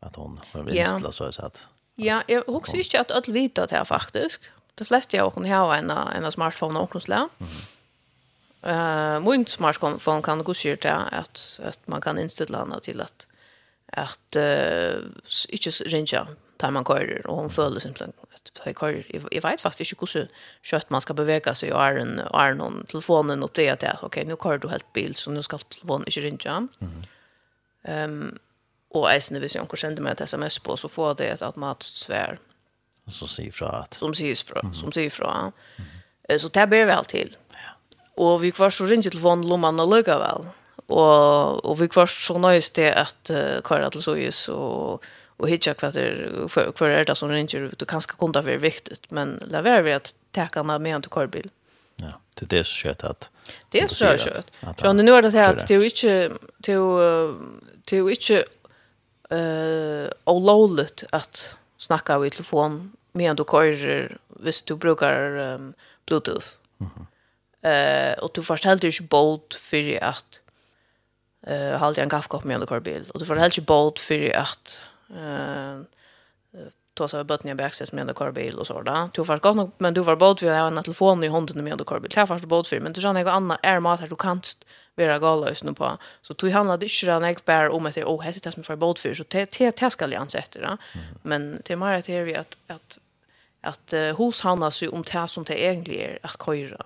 [0.00, 1.68] att hon har blivit så att
[1.98, 4.52] Ja, jeg husker ikke at alle vet det jeg faktisk.
[4.78, 7.58] De fleste av dere har en, en smartphone og noen Mm.
[8.58, 13.26] Uh, min smartphone kan gå sier til at, at man kan innstille henne til at,
[13.94, 15.06] at uh,
[15.48, 19.02] ikke ringer tar man kører, og hun føler simpelthen at jeg kører.
[19.14, 20.28] Jeg, jeg vet faktisk ikke hvordan
[20.66, 24.24] kjøtt man skal bevege seg, og er, en, er noen telefonen opp det at ok,
[24.26, 26.60] nå kører du helt bil, så nå skal telefonen ikke ringe.
[26.80, 26.98] Mm.
[27.88, 28.36] Um,
[28.90, 32.38] Och eisen hvis jeg sender meg et sms på så får det et automatisk svær.
[33.08, 33.94] Som säger fra att...
[33.94, 34.74] Som sier fra, Mm.
[34.74, 35.52] Som sier fra.
[36.28, 36.38] Mm.
[36.38, 37.36] Så det ber vi allt til.
[37.52, 37.70] Ja.
[38.16, 40.46] Och vi kvar så ringer till vann lomman og lugga väl.
[40.88, 45.04] og och vi kvar så nøys det at uh, köra till Sojus og,
[45.38, 49.10] och hitcha kvar det hva er det som ringer du och kanske kunde vara viktigt
[49.10, 51.50] men la være vi att täcka med en til korbil.
[51.96, 53.30] Ja, det är så kött att
[53.72, 54.50] Det är så kött.
[54.82, 56.80] Ja, nu er det här att det är inte till
[57.86, 58.44] till inte
[59.28, 60.40] eh och
[61.10, 65.74] att snacka i telefon medan du kör hvis du brukar um,
[66.06, 66.46] bluetooth.
[66.78, 66.90] Mhm.
[66.90, 67.06] Mm
[67.60, 70.40] eh och du först helt inte bolt för att
[71.46, 74.36] eh uh, hålla en kaffekopp med under bil och du får helt inte bolt för
[74.36, 75.78] att eh
[76.98, 79.08] ta sig bort ner backsätet med under bil och så där.
[79.14, 81.64] Du får gott nog men du får bolt för att ha en telefon i handen
[81.64, 82.10] med under bil.
[82.14, 84.64] Det är först bolt för men du sa något annat är mat här du kanst
[84.98, 85.18] vera
[85.62, 85.98] nu på.
[86.22, 88.62] Så tog handlade inte det när jag bär om att det oh, heter det som
[88.62, 90.76] för båt för så det det ska jag ansätta det.
[91.22, 92.98] Men det är mer att det är att att
[93.60, 96.84] att hos handlar sig om det som det egentligen är att köra.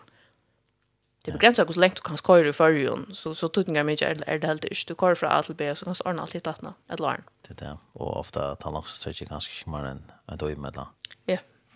[1.24, 3.10] Det begränsar hur länge du kan köra i förrjun.
[3.14, 4.84] Så, så tutningar mig är, är det helt inte.
[4.86, 6.74] Du kör från A till B så kan du ordna allt i tattna.
[6.88, 7.22] Ett larn.
[7.48, 7.78] Det är det.
[7.92, 10.86] Och ofta tar långsamt sträcker ganska kymare än en i mellan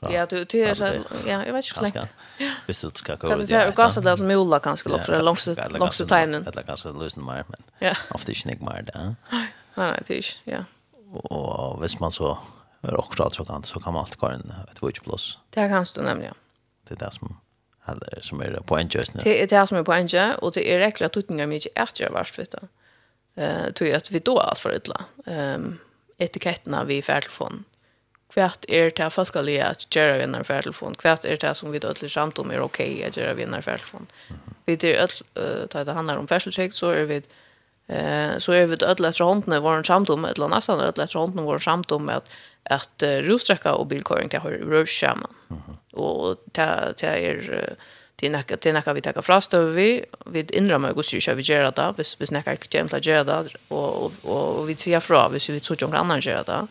[0.07, 0.13] då.
[0.13, 2.15] Ja, du du är så ja, jag vet inte slängt.
[2.67, 3.29] Visst du ska gå.
[3.29, 6.35] Kan det gå så där mulla kanske lopp så långt långt tiden.
[6.35, 7.95] Eller ganska lösen mer men.
[8.11, 9.15] Ofta inte nick mer där.
[9.31, 10.65] Nej, nej, det är ja.
[11.13, 12.39] Och visst man så
[12.83, 15.39] rockstad så kan så kan man alltid gå en ett witch plus.
[15.51, 16.35] Det kan du nämligen.
[16.89, 17.41] Det är det som
[17.89, 19.21] eller som är på en just nu.
[19.25, 22.11] Det är det som är på en och det är räckligt att tutningar mycket är
[22.11, 22.69] värst vet du.
[23.43, 25.05] Eh tror jag att vi då allt för illa.
[25.27, 25.79] Ehm
[26.19, 27.65] etiketterna vi färdtelefon
[28.33, 31.81] kvart er det folk alle at gjøre vinner for telefon, kvart er det som vi
[31.83, 34.11] da alle samt om er ok at gjøre vinner for telefon.
[34.67, 37.23] Vi er alle, da det handler om færdselskjekt, så er vi
[37.89, 41.47] eh så er vi alle etter håndene våre samt om, eller nesten alle etter håndene
[41.47, 42.25] våre samt om at
[42.67, 45.31] at rostrekka og bilkøring det har rørt sammen.
[45.93, 47.77] Og det er
[48.21, 51.43] det nekka det nekka vi tar fra över vi vi innrømmer hvordan vi kjører vi
[51.43, 55.01] gjør det hvis hvis nekka ikke kommer til å det och och och vi ser
[55.01, 56.69] fra hvis vi tror ikke om andre gjør det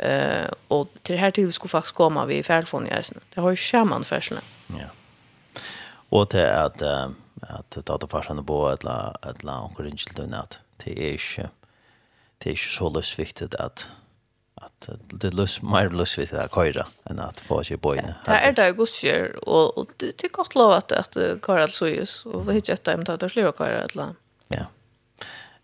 [0.00, 3.20] Eh och till det här till skulle faktiskt komma vi i färdfon i isen.
[3.34, 4.42] Det har ju skämman färslen.
[4.66, 4.88] Ja.
[6.08, 6.82] Och det är att
[7.40, 11.12] att ta ta farsan på ett la ett la och rinchel då att Det är
[11.12, 11.46] ju
[12.38, 13.90] det är ju så lös viktigt att
[14.54, 18.12] att det lust mer lös vid att köra än att få sig bojen.
[18.26, 22.26] Det är det gosjer och och det tycker gott lov att att köra så just
[22.26, 24.14] och vi hittar ett dem att ta slå köra ett la.
[24.48, 24.66] Ja.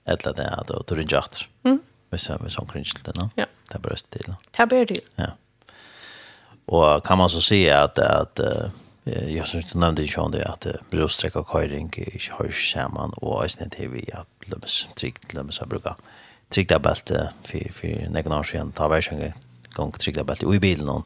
[0.05, 1.22] Ett la det att då rinchel.
[1.64, 1.80] Mm
[2.11, 3.28] hvis jeg sånn kring til det.
[3.36, 3.46] Ja.
[3.68, 4.32] Det er bare til.
[4.32, 5.02] Det er bare til.
[5.18, 5.30] Ja.
[6.66, 8.70] Og kan man så si at, at uh,
[9.07, 13.12] jeg synes du nevnte ikke om det at att bröststreck och köring ikke hörs samman
[13.16, 15.96] och är snett här vi att lömmes tryggt lömmes att bruka
[16.48, 19.32] tryckta bälte for, for någon år siden, ta hver gang
[19.74, 21.04] gång tryckta bälte i bilen någon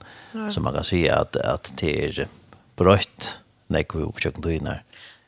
[0.50, 2.28] så man kan si at, at det er
[2.76, 4.82] brøtt, när vi oppkjøkken tog inn her.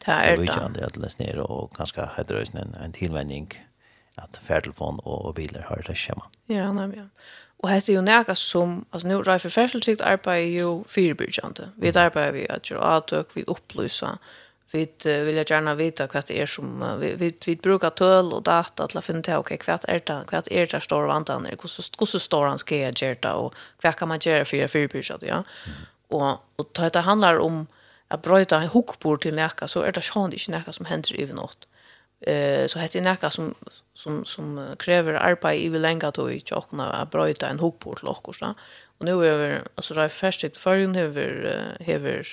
[0.04, 0.36] Det är
[0.74, 3.46] det att läs ner och ganska hade det en en tillvändning.
[3.52, 3.71] Mm
[4.14, 6.24] att färdtelefon och, och bilar hör det schema.
[6.46, 7.04] Ja, nej ja.
[7.62, 11.68] Och här är ju näka som alltså nu for Färdtelsikt arbetar jo fyrbyrjande.
[11.76, 14.18] Vi arbeider vi att göra att vi opplysa,
[14.72, 18.42] vi vill jag gärna veta hva det är som vi vi, vi brukar töl och
[18.42, 21.56] data att finne til, ok, hva är det hva är det står vantan hur
[21.98, 25.18] hur står han ska gjøre göra och hva kan man gjøre för för ja.
[25.20, 25.44] ja
[26.08, 27.66] och och det handlar om
[28.08, 31.20] att bryta en hukkbord til näka så är det sjön det inte näka som händer
[31.20, 31.66] över något
[32.26, 33.54] Eh så heter det näka som
[33.94, 38.08] som som kräver arbete i vill länga då i chockna att bryta en hoppor till
[38.08, 38.54] och så.
[38.98, 42.26] Och nu är vi alltså det färskt förrun över över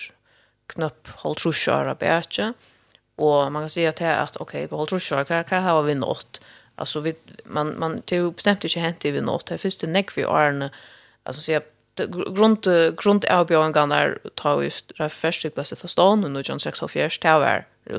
[0.67, 2.53] knapp håll så köra bättre.
[3.15, 6.41] Och man kan säga att att okej på håll så kan kan ha vi nått.
[6.75, 7.15] Alltså vi
[7.45, 9.45] man man till bestämt inte hänt i vi nått.
[9.45, 10.69] Det första näck vi är
[11.23, 11.59] alltså så
[12.07, 12.63] grund
[13.03, 17.67] grund erbjörningar tar det första plats att stå nu och John 6 of Years tower.
[17.83, 17.97] Det är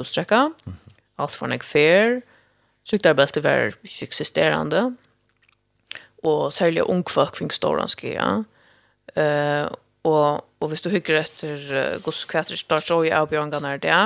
[1.21, 2.21] alt for nek fer.
[2.89, 4.91] Sykdarbeltet var ikke eksisterende.
[6.27, 8.31] Og særlig ungfolk fikk stålandskia.
[9.17, 9.67] Uh,
[10.07, 14.03] og, og hvis du hygger etter uh, gos kvætter start så i avbjørngene er det,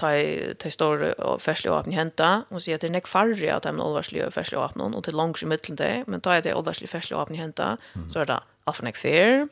[0.00, 0.10] ta
[0.58, 3.82] ta stor og ferslig åpne henta og sier at det er nek farri at heim
[3.82, 6.90] olvarslig og ferslig og og til langs i middelen det men ta er det olvarslig
[6.90, 7.76] ferslig åpne henta
[8.10, 9.46] så er det alfa nek fyr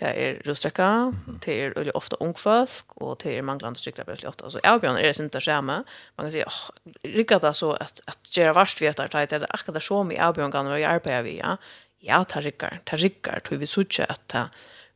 [0.00, 1.38] det er rustrekka, mm -hmm.
[1.44, 4.44] det er veldig ofte ungfolk, og det er manglande strykler veldig ofte.
[4.44, 5.84] Altså, avbjørn er det ikke det samme.
[6.18, 6.70] Man kan si, åh,
[7.18, 10.20] rykker det så at, at gjøre varst vi etter, det er akkurat det så mye
[10.20, 11.56] avbjørn kan være arbeide vi, ja.
[12.02, 14.48] Ja, det rykker, det rykker, tror vi suttet at det,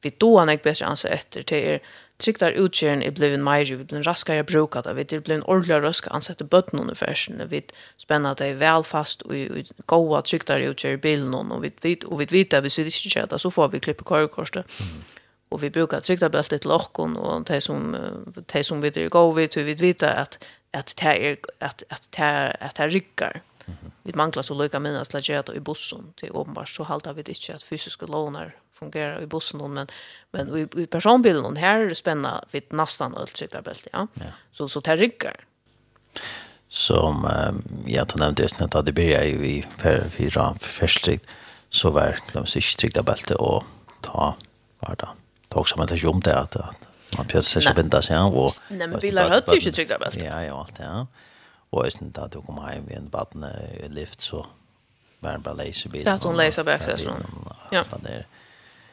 [0.03, 1.79] vi då han ikke bedre anser etter, det er,
[2.19, 6.45] trygtar utgjøren er blevet meir, vi blir raskare det, vi er blevet ordelig raskare ansette
[6.45, 7.63] bøtten under fersen, vi
[7.97, 12.19] spenner at det er velfast og goa trygtar utgjør i bilen, og vi vet, og
[12.19, 14.65] vi vet at hvis vi ikke gjør det, så får vi klippe korrekorset.
[15.51, 17.95] Og vi brukar tryggta trygtarbeltet til okkon, og de som,
[18.53, 20.39] de som vi er goa, vi vet at,
[20.73, 23.43] at det er, at, at, det er at, det er at,
[24.03, 27.55] Vi manglar så lika mina att lägga i bussen till uppenbart så haltar vi inte
[27.55, 29.87] att fysiska lånar fungerar i bussen men
[30.31, 33.63] men i, i personbilen här är det spännande vid nästan allt cyklar
[33.93, 34.07] ja.
[34.15, 34.25] ja.
[34.53, 35.45] Så så tar rycker.
[36.69, 39.65] Som eh, jag tog nämnt just när det började i
[40.11, 41.27] fyra förstrikt
[41.69, 43.65] så var de strikta bälte och
[44.01, 44.37] ta
[44.81, 45.09] var det.
[45.49, 46.57] Ta också man det om det att
[47.17, 49.61] man plötsligt ska binda sig och Nej men bilar hade ju
[49.99, 51.07] bälte Ja, ja, allt ja.
[51.77, 54.47] Og jeg synes at jeg kom hjem i en baden i lift, så
[55.21, 56.05] var det bare leise bilen.
[56.05, 57.23] Så at hun leise bak seg sånn.
[57.75, 57.85] Ja.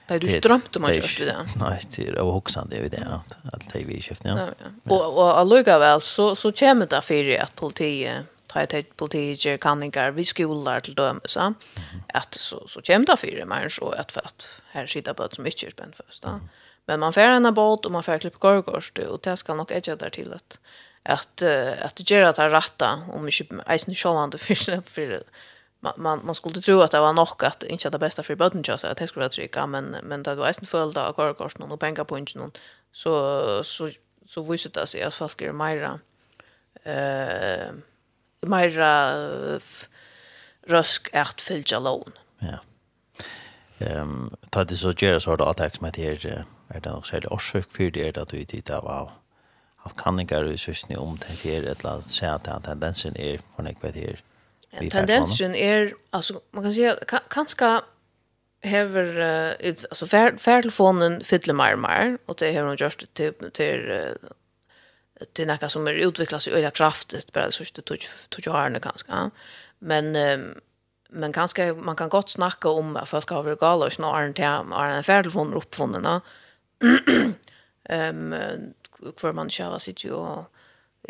[0.03, 1.37] Det er du drømte om å i det.
[1.61, 3.37] Nei, det er også i det, at
[3.69, 4.71] det er vi i kjeften, ja.
[4.91, 10.11] Og og allikevel, så så kommer det for at politiet ta har tagit politiker kanningar
[10.11, 12.01] vi skolar till dömes mm -hmm.
[12.13, 15.43] att så så kämpa för det men så att för att här sitta på som
[15.43, 16.29] mycket spänd först då.
[16.29, 16.47] Mm -hmm.
[16.85, 19.95] Men man får en båt och man får klipp korgorst och det ska nog edge
[19.99, 20.59] där till att
[21.03, 21.41] att
[21.81, 25.23] att det rätta om mycket isen självande för för
[25.97, 28.85] man man skulle tro att det var nog att inte det bästa för botten just
[28.85, 32.03] att det skulle trycka men men det var isen fullda av korkors någon och pengar
[32.03, 32.51] på inte någon
[32.91, 33.89] så så
[34.27, 35.99] så visste det sig att folk är mera
[36.83, 37.71] eh
[38.41, 39.13] mera
[40.67, 42.11] rösk att fylja lån.
[42.39, 42.59] Ja.
[43.79, 47.27] Ehm tar det så gör så att det med det är det nog så det
[47.27, 49.11] orsak för det att du tittar på
[49.83, 53.95] av kanningar i sysni om det her, eller at se at tendensen er for det
[53.95, 54.21] her.
[54.91, 57.79] Tendensen er, altså, man kan si at kanska
[58.63, 60.07] hever, uh, altså,
[60.39, 65.69] færtelefonen fyller mer og mer, og det har hun gjort til, til, uh, til nekka
[65.69, 69.29] som er utviklet seg øyla kraftigt, bare det sørste tog årene kanskje.
[69.79, 70.53] Men, um,
[71.09, 74.47] men kanska, man kan godt snakka om at folk har vært gale og snarere til
[74.47, 76.31] å ha oppfunnet.
[77.93, 78.33] um,
[79.21, 80.45] hver man kjører sitt jo og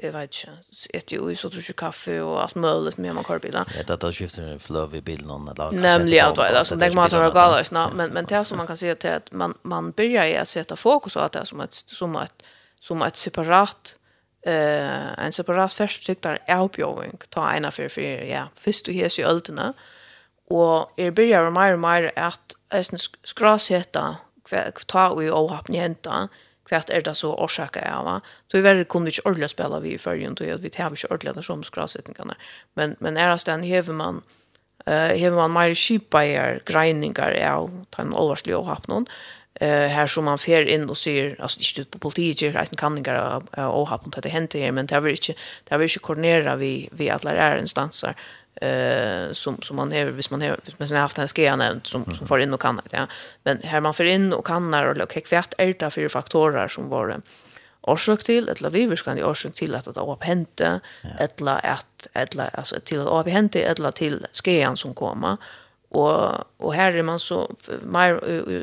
[0.02, 0.52] jag vet inte
[0.94, 3.66] ett ju så tror jag kaffe och allt möjligt med man korvbilar.
[3.78, 5.82] Ja, det där skiftar en flow i bilen, och där kanske.
[5.82, 8.78] Nämligen att vara alltså det man har galas nå men men det som man kan
[8.78, 11.74] se att att man man börjar ju att sätta fokus på att det som ett
[11.74, 12.44] som ett
[12.80, 13.98] som ett separat
[14.46, 19.74] eh en separat färsktryckare outbjowing ta ena för för ja först du hes ju ölterna
[20.50, 26.10] och är börjar mer och mer att ens skraseta kvar ta och ohappnjenta.
[26.10, 26.28] Eh
[26.70, 28.05] kvart er det så orsaka av.
[28.05, 28.20] va
[28.51, 31.11] så vi verre kunne vi ikke ordentlig spela vi i fyrjun, og vi tar ikke
[31.11, 32.36] ordentlig det som skrassetningene.
[32.76, 34.24] Men, men er det en hever man,
[34.88, 39.07] uh, hever man mer kjipeier greininger av den alvarslige åhapnen,
[39.61, 42.97] eh här som man fer in och ser alltså det ut på politiker reisen kan
[42.97, 43.11] inte
[43.55, 45.34] och har på det hänt här men det vi inte
[45.70, 48.16] det vill inte koordinera vi vi alla är instanser
[48.62, 51.88] eh som som man är hvis man har hvis man har haft en skea nämnt
[51.88, 53.08] som som får in och kan ja.
[53.43, 56.89] Men här man får in och kan när och okej kvärt älta fyra faktorer som
[56.89, 57.22] var
[57.82, 60.62] orsak till eller vi vi ska orsak till att det har hänt
[61.20, 65.38] eller att eller alltså till att har hänt eller till skean som kommer
[65.89, 68.22] och och här är man så mer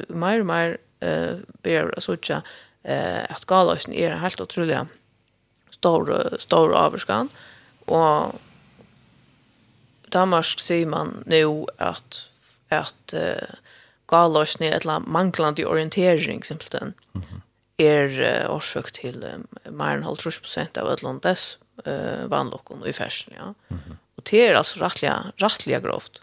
[0.09, 2.31] mer mer eh ber så att
[2.83, 4.89] eh att galosjen är helt otroligt
[5.71, 7.29] stor stor avskan
[7.85, 8.35] och
[10.13, 12.31] Danmark sier man nu at,
[12.71, 13.55] at uh,
[14.09, 17.41] galosni eller manglande orientering simpelthen, mm -hmm.
[17.79, 23.35] är uh, årsøk til um, mer än prosent av Atlantis eh uh, vannlokken i fersen,
[23.37, 23.55] ja.
[23.69, 23.97] Mm -hmm.
[24.17, 25.11] Och det er altså rettelig,
[25.43, 26.23] rettelig grovt.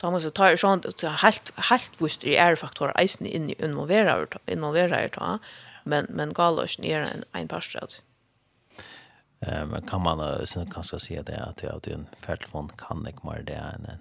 [0.00, 3.50] Da må jeg ta tar sånt så helt helt vust i är faktorer eisen inn
[3.50, 5.38] i involverer, involvera ta
[5.84, 8.02] men men galosni er en en parstrat
[9.40, 13.42] men kan man så kan ska se det att jag den färdtelefon kan jag mer
[13.42, 13.98] det än en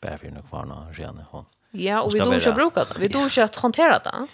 [0.00, 1.44] bäfir nog kvar nå gärna hon.
[1.70, 2.98] Ja, och vi då ska bruka det.
[2.98, 4.26] Vi då ska hantera det.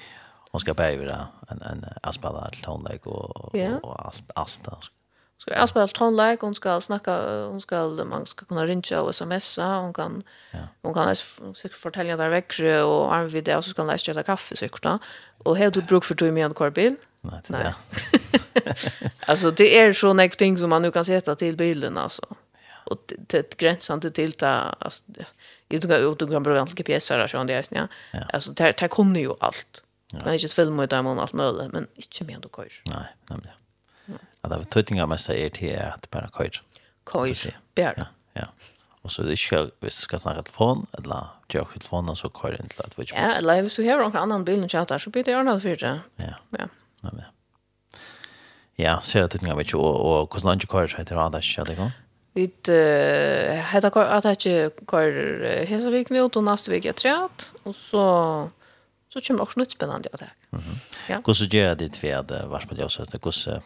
[0.50, 4.94] Hon ska bära en en aspala till hon och och allt allt där ska
[5.40, 9.64] ska jag spela tonlike hon ska snacka hon ska man ska kunna ringa och smsa
[9.64, 10.58] hon kan ja.
[10.82, 11.16] hon kan
[11.54, 14.56] säkert fortälja där växje och arm vid det och så ska hon läsa det kaffe
[14.56, 14.98] säkert då
[15.38, 17.74] och hur du bruk för du med en korbil nej det.
[19.26, 22.22] Alltså det är så några ting som man nu kan sätta till bilden alltså
[22.84, 25.04] och det gränsande till ta alltså
[25.68, 27.88] jag tror att du kan bruka GPS här så där ja.
[28.32, 30.18] Alltså där där kommer ju allt Ja.
[30.18, 32.82] Är inte film med dem och allt möjligt, men inte med du kör.
[32.86, 33.56] Nej, nämligen
[34.44, 36.62] at det tøytinga mest er til att bara bare køyr.
[37.04, 38.06] Køyr, bæra.
[38.36, 38.44] Ja.
[39.02, 41.14] Och så det ska vi ska snacka telefon, eller
[41.48, 44.44] jag gjøre telefonen, så kör inte att vi Ja, eller hvis du har någon annan
[44.44, 46.00] bil och chatta så blir det ordnat för det.
[46.16, 46.66] Ja, ja.
[47.02, 47.24] Nei, men.
[48.76, 51.82] Ja, ser jeg tøytinga mye, og, og hvordan langt køyr heter det, det er ikke
[51.82, 51.92] det
[52.34, 52.42] Vi
[53.72, 58.48] heter køyr, at jeg ikke køyr Hesavik nå, og neste vik er treat, og så
[59.10, 60.36] så kommer også nytt spennende, ja, takk.
[60.50, 60.76] Mm -hmm.
[61.08, 61.20] ja.
[61.20, 63.62] Hvordan gjør det vars på varsmål så att hvordan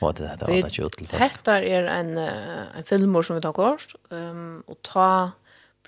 [0.00, 1.22] Vad det där var det ju till fast.
[1.22, 2.18] Hetta är en
[2.76, 3.94] en film som vi tar kort.
[4.10, 5.30] Ehm um, och ta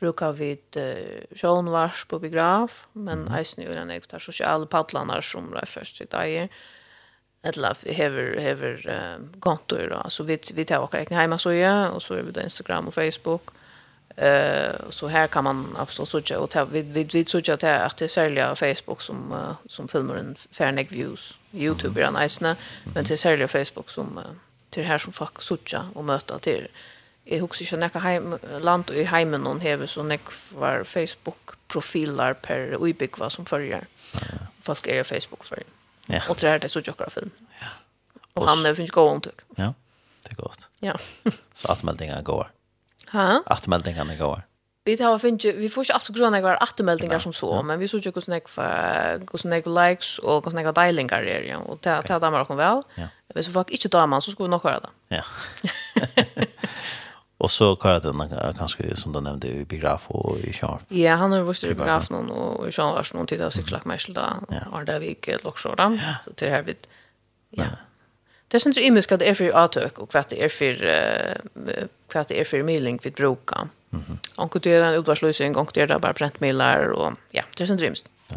[0.00, 5.22] brukar vi ett uh, sjönvars på biograf, men i eisen ju den efter sociala paddlarna
[5.22, 6.48] som där först sitt äger.
[7.42, 8.74] Eller hever hever
[9.16, 10.10] um, kontor då.
[10.10, 12.88] Så vi vi tar våra egna hemma så gör och så är vi på Instagram
[12.88, 13.42] och Facebook.
[14.16, 17.96] Eh så här kan man absolut söka och ta vi vi vi söka till att
[17.96, 21.38] det sälja Facebook som uh, som filmer en fairneck views.
[21.52, 22.56] YouTube är nice nä,
[22.94, 24.24] men till sälja Facebook som uh,
[24.70, 26.68] till här som fuck söka och möta till
[27.24, 32.74] Jeg husker ikke nekka heim, land i heimen noen hever, så nek var Facebook-profiler per
[32.80, 33.86] uibygva som følger.
[34.62, 35.70] Folk er jo Facebook-følger.
[36.08, 36.22] Ja.
[36.28, 37.30] Og det her, det så tjokkere film.
[37.60, 37.70] Ja.
[38.34, 39.44] Og, og han er finnes god omtøk.
[39.58, 39.70] Ja,
[40.24, 40.68] det er godt.
[40.82, 40.96] Ja.
[41.54, 42.50] så alt meldingen går.
[43.12, 43.42] Ha?
[43.46, 44.42] Attermeldingarna går.
[44.84, 47.96] Vi tar finns vi får inte alltså grunn av attermeldingar som så, men vi så
[47.96, 49.18] ikke hvordan jeg för
[49.64, 52.82] hur likes och hur snäck delingar är ja och ta ta damer dere väl.
[52.96, 53.08] Ja.
[53.34, 54.90] Hvis folk ikke inte damer så skulle vi nog köra det.
[55.08, 55.22] Ja.
[57.38, 60.82] Och så kallar det kanske som du nämnde i biograf och i Sharp.
[60.88, 64.04] Ja, han har varit i biograf någon och i Sharp någon tid av sexlack mer
[64.08, 64.20] då.
[64.70, 65.80] Har det vi ett lockshort.
[66.24, 66.86] Så det här vid
[67.50, 67.64] Ja.
[68.52, 70.74] Det känns ju mycket att det är för avtök och kvart det är för
[72.08, 73.68] kvart det är för mailing vi brukar.
[73.90, 74.04] Mhm.
[74.06, 77.82] Mm och det är en utvarslösning och det är bara printmailar och ja, det syns
[77.82, 78.08] rymst.
[78.28, 78.36] Ja.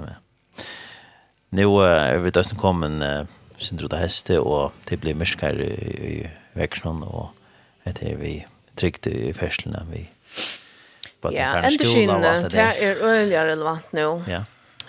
[1.50, 3.26] Nu är vi då kommen uh,
[3.58, 5.72] syndrot av häste och det blir myskar i,
[6.12, 7.30] i växeln och
[7.84, 8.46] det är vi
[8.76, 10.10] tryckt i färslarna vi
[11.22, 12.12] Ja, ändå synd.
[12.52, 14.24] Det är öliga relevant nu.
[14.28, 14.44] Ja.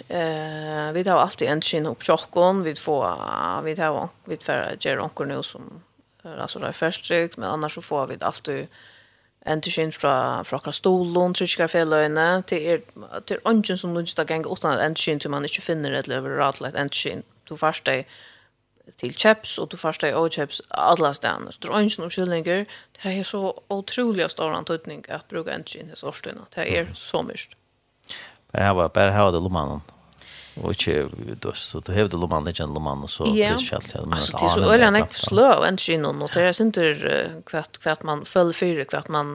[0.09, 5.03] Eh, vi tar alltid en skin upp chockon, vi får vi tar vi får göra
[5.03, 5.83] onkel nu som
[6.39, 8.67] alltså det är förstrykt, men annars så får vi alltid
[9.47, 11.69] en til kjent fra, fra akkurat stolen, trutskar
[12.47, 12.81] til er,
[13.27, 16.35] til ånden som nødvendig å gange utan en til til man ikke finner et løver
[16.39, 18.07] rad til en til Du først deg
[18.99, 21.53] til kjeps, og du først deg og kjeps alle stedene.
[21.53, 22.65] Så det er ånden som skyldninger,
[23.03, 26.47] det er så utrolig stor antydning at bruke en til kjent i sorstene.
[26.55, 27.47] Det er så mye.
[28.57, 29.85] Bare hava, bare hava det lomanen.
[30.57, 31.03] Og ikke,
[31.53, 33.77] så du hever det lomanen, ikke en lomanen, så det er ikke.
[33.93, 37.03] Ja, altså, det er så øyne jeg slå av en kynon, og det er synder
[37.51, 39.35] hvert man følger fyre, hvert man,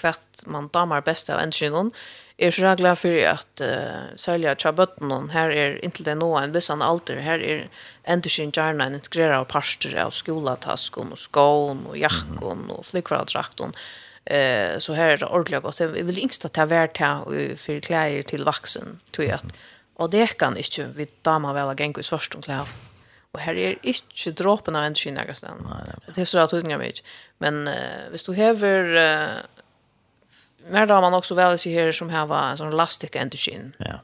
[0.00, 1.92] hvert man damer best av en kynon,
[2.36, 6.52] er så glad for at uh, særlig at Chabotnon her er inntil det nå en
[6.52, 7.62] viss alder, her er
[8.04, 13.72] enda sin gjerne en integreret parster av skolataskon og skån og jakken og flikvaradrakten.
[13.72, 15.80] Mm Eh så här är det ordentligt gott.
[15.80, 19.40] Jag vill inte ta värt här för kläder till vuxen tror jag.
[19.94, 22.68] Och det kan inte vi damer väl att gänga i svarstun kläder.
[23.32, 25.60] Och här är inte droppen av energi någonstans.
[26.14, 26.92] Det är så att tunga mig.
[27.38, 29.28] Men eh visst du häver eh
[30.70, 33.60] Mer har man också väl sig här som här var en sån elastik energi.
[33.78, 34.00] Ja.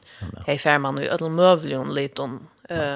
[0.47, 2.47] Hej färman i ödel mövlion liten.
[2.69, 2.95] Eh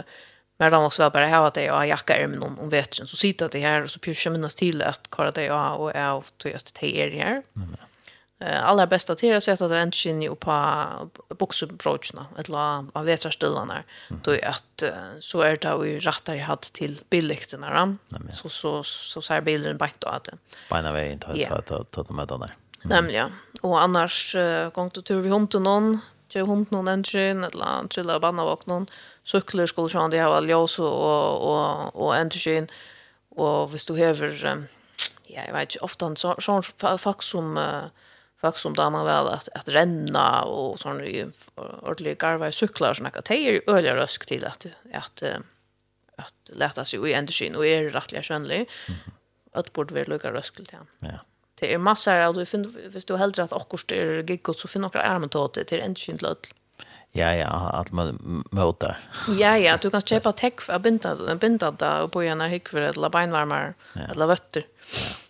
[0.57, 2.93] Men de måste väl bara ha att det är jacka är med någon om vet
[2.93, 6.13] så sitter det här och så pyschar minnas till att kalla det jag och är
[6.13, 7.43] och till att det är här.
[8.39, 10.85] Eh allra bästa till att sätta det inte in på
[11.29, 12.57] boxbroachna eller
[12.97, 13.83] av vetsarstillarna
[14.23, 14.83] då är att
[15.19, 17.97] så är det vi rattar i hade till billigterna
[18.31, 20.29] så så så så är bilden bänt då att
[20.69, 22.55] bena vägen ta ta ta ta med där.
[22.81, 23.31] Nämligen
[23.61, 24.35] och annars
[24.73, 25.99] gång till tur vi hunden någon,
[26.29, 28.87] jag hunden någon engine eller trilla banna vakna någon
[29.27, 32.67] cyklar skulle sjön det har ljus och och och energi
[33.29, 34.67] och visst du hever um,
[35.27, 36.63] ja jag vet inte ofta sån
[36.97, 41.01] fack som uh, som damer väl att att renna och sån
[41.81, 45.37] ordentliga garva cyklar såna att det är öliga rösk till att att uh,
[46.17, 48.69] att lätta sig i energin och är rättliga skönlig
[49.51, 50.87] att borde vi lucka rösk till han.
[50.99, 51.19] Ja.
[51.59, 54.87] Det är massor av du finner visst du hellre att akkurst är giggot så finner
[54.87, 56.35] några ärmen till en energin till
[57.17, 58.97] Ja, ja, att man möter.
[59.27, 63.09] Ja, ja, du kan köpa täck för binda, binda där och på gärna hyckver eller
[63.09, 64.01] beinvarmar ja.
[64.11, 64.65] eller vötter.
[64.93, 65.27] Ja.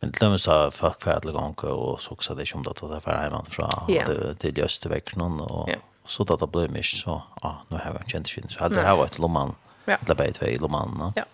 [0.00, 2.88] Men till och med så folk för alla gånger och så också det som det
[2.88, 4.06] där för hemma från ja.
[4.06, 5.76] det, till Österväcknon och ja.
[6.04, 8.82] så där det blev mycket så ja, nu har jag känt skinn så hade det
[8.82, 9.54] här varit lomman.
[9.84, 9.96] Ja.
[10.06, 11.12] Det blev två lomman.
[11.16, 11.24] Ja.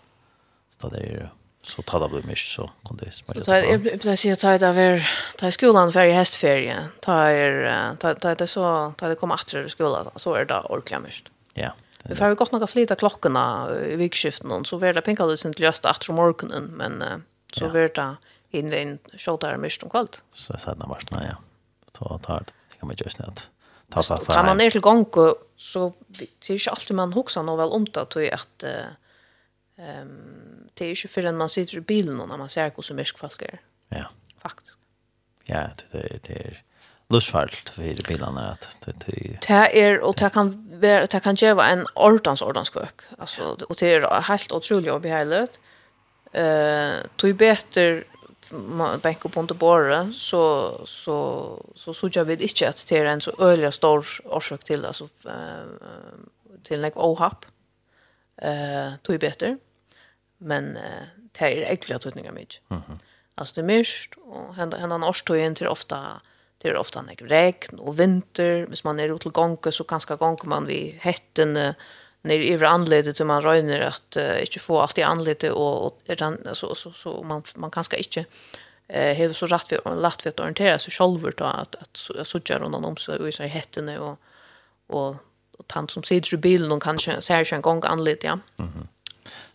[0.79, 1.31] Så det är det
[1.69, 3.45] så tar det blir mycket så kan det smaka.
[3.45, 6.89] Så jag plejer att ta över ta skolan för hästferie.
[7.01, 11.03] Ta er ta ta det så ta det kommer åter skolan så är det ordentligt
[11.03, 11.33] mycket.
[11.55, 11.73] Ja.
[12.05, 16.13] Vi får gott några flyta klockorna i vikskiften så blir det pinkalusen till just efter
[16.13, 18.17] morgonen men så blir det
[18.51, 20.23] in den shotar mest om kallt.
[20.33, 21.37] Så så där vart ja.
[21.99, 23.51] Så tar det kan man just net.
[23.91, 24.17] Ta så.
[24.17, 25.07] Kan man ner till gång
[25.57, 28.01] så det är ju alltid man huxar nog väl om det
[28.33, 28.65] att
[29.79, 32.95] Um, det är ju förrän man sitter i bilen och när man ser hur så
[32.95, 33.61] mycket folk är.
[33.89, 34.11] Ja.
[34.43, 34.79] Faktiskt.
[35.45, 36.63] Ja, det är det är
[37.09, 41.49] lustfullt för bilarna att det det det är och det kan vara det kan ge
[41.49, 43.01] en ordans ordans kvök.
[43.19, 45.61] Alltså och det är helt otroligt i behärligt.
[46.33, 48.05] Eh, tog bättre
[49.03, 53.21] bank upp under borre så så så så jag vet inte att det är en
[53.21, 55.09] så öliga stor orsak till alltså
[56.63, 57.47] till nek ohapp.
[58.43, 59.59] Eh, tog bättre
[60.39, 61.03] men eh,
[61.39, 62.71] det är äckliga tutningar mycket.
[62.71, 62.99] Mm -hmm.
[63.35, 66.21] Alltså det är mörkt och händan årstøyen till ofta
[66.59, 68.67] det är ofta en regn och vinter.
[68.67, 71.75] Hvis man är ute till gånger så kanske gånger man vid hetten eh,
[72.23, 76.01] när i anledet till man röjner att uh, inte få allt i anledet och, och
[76.19, 78.25] den, så, så, så man, man kanske inte
[78.89, 82.59] eh hur så rätt för lätt för att orientera sig själva då att att gör
[82.59, 84.19] runt om så i sig hettene och
[84.87, 85.17] och
[85.59, 88.39] och tant som sitter i bilen och kanske ser sig en gång anled ja.
[88.57, 88.73] Mhm.
[88.75, 88.89] Mm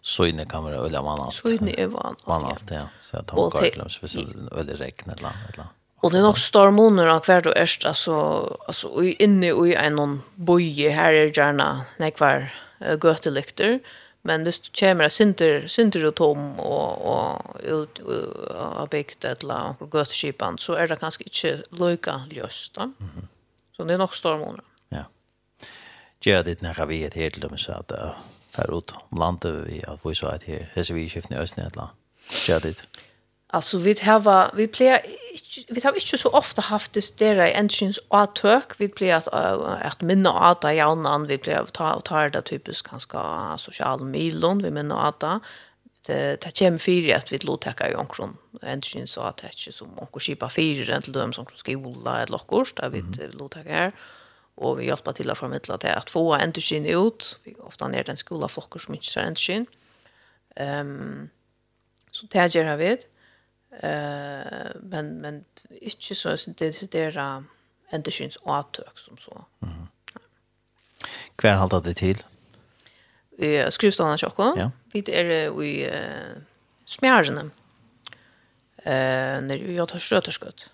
[0.04, 1.34] så inne kan vara öliga man allt.
[1.34, 2.28] Så inne är van allt.
[2.28, 2.88] Man allt, ja.
[3.02, 5.66] Så jag tar mig glöms hvis det öliga regn eller eller.
[5.96, 8.14] Och det är nog stormoner av kvart och ärst alltså
[8.68, 12.54] alltså inne i en någon boje här är gärna nej kvar
[13.04, 13.80] götelykter.
[14.22, 18.00] Men hvis du kommer synder, synder og tom og, og ut
[18.56, 22.78] av bygd eller gøteskipen, så er det kanskje ikke lika ljøst.
[22.78, 23.28] Mm -hmm.
[23.74, 24.64] Så det er nok stormoner.
[24.92, 25.04] Ja.
[26.22, 27.92] Gjør det når vi er helt lømme, så at
[28.58, 31.90] här ut om landet vi att vi så att här hese vi skiftar i Östnätla.
[32.48, 32.88] Ja det.
[33.48, 35.02] Alltså vi har vi plejer
[35.70, 39.28] vi har inte så ofta haft det där i engines och tök vi plejer att
[39.28, 44.64] att minna att det jag vi plejer att ta ta det typiskt ganska social milon
[44.64, 45.40] vi minna att det
[46.08, 50.00] det kommer fyra att vi låter ta i omkring engines så att det är som
[50.00, 53.02] onkel skipa fyra till dem som skola eller något där vi
[53.38, 53.82] låter ta här.
[53.82, 53.94] Mm
[54.56, 57.40] och vi hjälper till att förmedla det att få endersyn ut.
[57.44, 58.50] Vi går ofta ner den skola av
[58.80, 59.66] som inte ser endersyn.
[60.56, 61.30] Um,
[62.12, 63.00] så det jag vet.
[63.00, 63.06] Eh
[63.74, 67.44] Uh, men, men inte så det, det är
[67.90, 69.46] endersyns åtök som så.
[69.62, 69.88] Mm -hmm.
[70.14, 70.20] ja.
[71.80, 72.24] Det till?
[73.38, 74.34] Vi skrivstående tjokk.
[74.38, 74.72] Ja.
[74.94, 76.42] Vi är i uh,
[76.86, 77.42] smjærene.
[77.42, 77.50] Uh,
[79.48, 80.70] när jag tar tørt.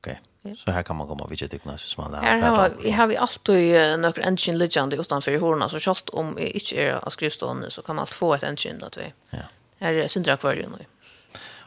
[0.00, 0.12] Okej.
[0.12, 0.33] Okay.
[0.56, 2.20] Så här kan man komma vilket det knas som alla.
[2.20, 6.38] Här har vi har vi alltid några engine liggande utanför i horna så schalt om
[6.38, 9.12] inte är av skrivstånd så kan man alltid få ett engine att vi.
[9.30, 9.38] Ja.
[9.78, 10.84] Här är syndra kvar ju nu.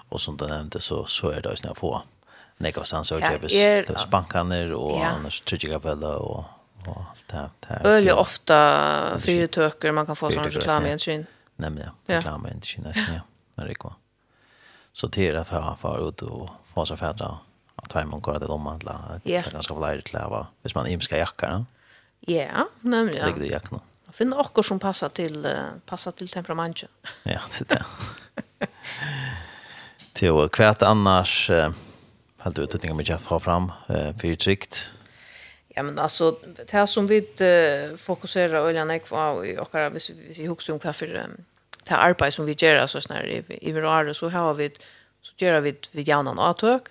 [0.09, 2.01] Och som du nämnde så så är det ju snabbt få.
[2.57, 2.87] Nekva och
[3.21, 5.05] ja, det är bankaner och ja.
[5.05, 6.45] annars trygga tryggikapella och
[6.87, 7.87] och allt det här.
[7.87, 11.25] Öl är ofta fyrtöker man kan få sån reklam i en kyn.
[11.55, 12.93] Nämligen, reklam i en kyn.
[12.95, 13.21] Ja,
[13.55, 13.93] när det går.
[14.93, 17.37] Så det är därför han far ut och fasar färdra
[17.87, 19.21] två man går det om att lära.
[19.23, 20.47] Det är ganska lätt att lära.
[20.61, 21.65] Hvis man imska jackar.
[22.19, 23.27] Ja, nämligen.
[23.27, 23.79] Ligger det jackan.
[24.11, 26.89] Finn också som passar till passar till temperamentet.
[27.23, 27.79] Ja, det är
[28.59, 28.67] det.
[30.13, 31.49] Till kvärt annars
[32.39, 34.89] helt utnyttjande med Jeff har fram för trikt.
[35.67, 37.27] Ja, men alltså det här som vi
[37.97, 39.99] fokuserar och är kvar i och vi
[40.37, 41.07] vi huxar om för
[41.83, 44.71] det arbete som vi gör så snär i i i så har vi
[45.21, 46.83] så gör vi vid jävna avtök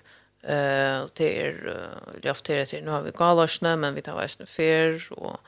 [0.46, 4.46] Eh och det är uh, det till nu har vi galoschna men vi tar väsna
[4.46, 5.40] fer och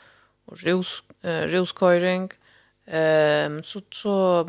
[0.48, 2.30] och rus ruskoiring.
[2.86, 4.44] Ehm så så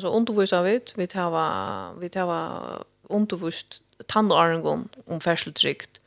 [0.00, 6.00] så undervisar vi vi tar vi tar undervist tandåringen om färseltrykt.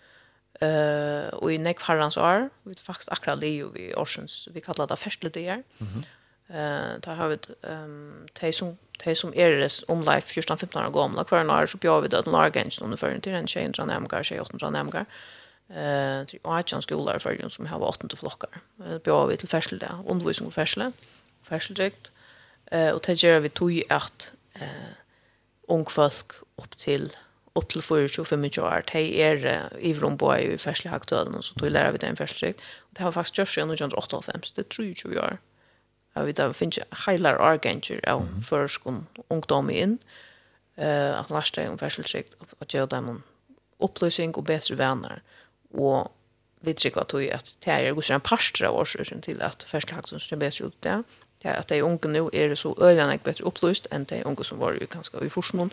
[0.61, 5.63] eh och i nekvarans år vi faktiskt akra leo vi oceans vi kallar det färsledejar.
[5.77, 5.87] Mhm.
[5.87, 6.03] Mm
[6.53, 10.85] Eh tar har vi ehm te som te som är det om life 14 15
[10.85, 13.73] år gamla kvar när så bjöd vi det en largens under för till en change
[13.79, 15.05] on them kanske 18 on them gar.
[15.69, 18.49] Eh till Archon skolor för de som har 18 flockar.
[19.03, 20.93] Bjöd vi till färsel där, undervisning och färsel.
[21.75, 22.11] direkt
[22.71, 24.91] Eh och te gör vi tog att eh
[25.67, 27.11] ung folk upp till
[27.53, 28.83] upp till 24-25 år.
[28.91, 32.55] Det är i Vrombo i färsliga aktuellen och så tog lära vi det en färslig.
[32.89, 35.37] Det har faktiskt gjort sig 1985, Det tror jag 20 år.
[36.13, 39.97] Jag vet att finns heilar arganger av förskon ungdom in.
[40.75, 43.23] Eh att lasta om färselsekt och ge dem
[43.77, 45.21] upplösning och bättre vänner.
[45.71, 46.11] Och
[46.59, 50.19] vi tycker att vi att det är också en pastor av oss till att färselhakten
[50.19, 51.03] ska bättre ut det.
[51.41, 54.43] Det är att de unga nu är det så öljande bättre upplyst än de unga
[54.43, 55.69] som var ju ganska i forskning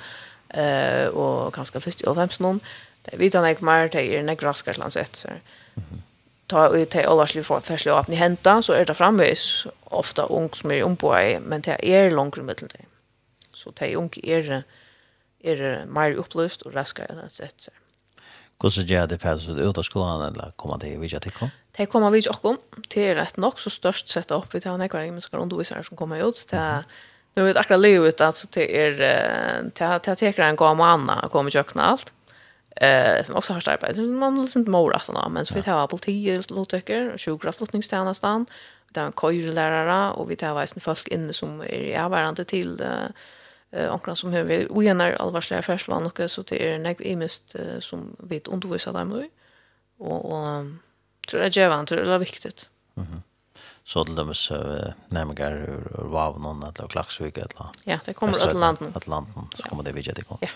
[0.49, 2.61] eh och ganska först i 95 någon.
[3.03, 5.28] Det vet han inte mer det är en graskar landsett så.
[5.28, 5.41] Mm
[5.74, 6.07] -hmm
[6.49, 10.70] ta ut till allvarslig for ferslig åpne hämta så är det framvis ofta ung som
[10.70, 12.84] är omboa men det är långt middel det.
[13.53, 14.64] Så det ung är
[15.40, 17.68] är mer oppløst og än enn sett
[18.62, 21.51] Hur så gör det ferdig ut av skolan eller komma det vilja till kom?
[21.76, 22.59] Det kommer vi också kom.
[22.88, 26.28] Det er et nog så störst sett upp i tar några engelska undervisare som kommer
[26.28, 26.46] ut.
[26.51, 26.82] Det
[27.36, 30.38] nu vet akkurat livet, altså det er, det er, det er, det er, det
[31.22, 32.12] er, kommer kökna allt
[32.81, 34.03] eh som också har starkt arbete.
[34.03, 38.47] Man liksom inte mor att men så vi tar politi, låtöker, sjukvårdsflottningstjänsten,
[38.89, 42.81] där en kojlärare och vi tar visen folk inne som är avvärande till
[43.70, 48.16] eh onkran som hur ogenar allvarsliga färslan och så det är näg i mest som
[48.18, 49.31] vet undervisar dem nu.
[49.99, 50.64] Och och
[51.29, 52.70] tror jag Jevan tror det är viktigt.
[52.95, 53.22] Mhm.
[53.85, 54.55] Så till dem så
[55.09, 57.66] närmare ur någon eller Klaxvik eller.
[57.85, 58.93] Ja, det kommer Atlanten.
[58.95, 60.24] Atlanten så kommer det vidare till.
[60.41, 60.49] Ja.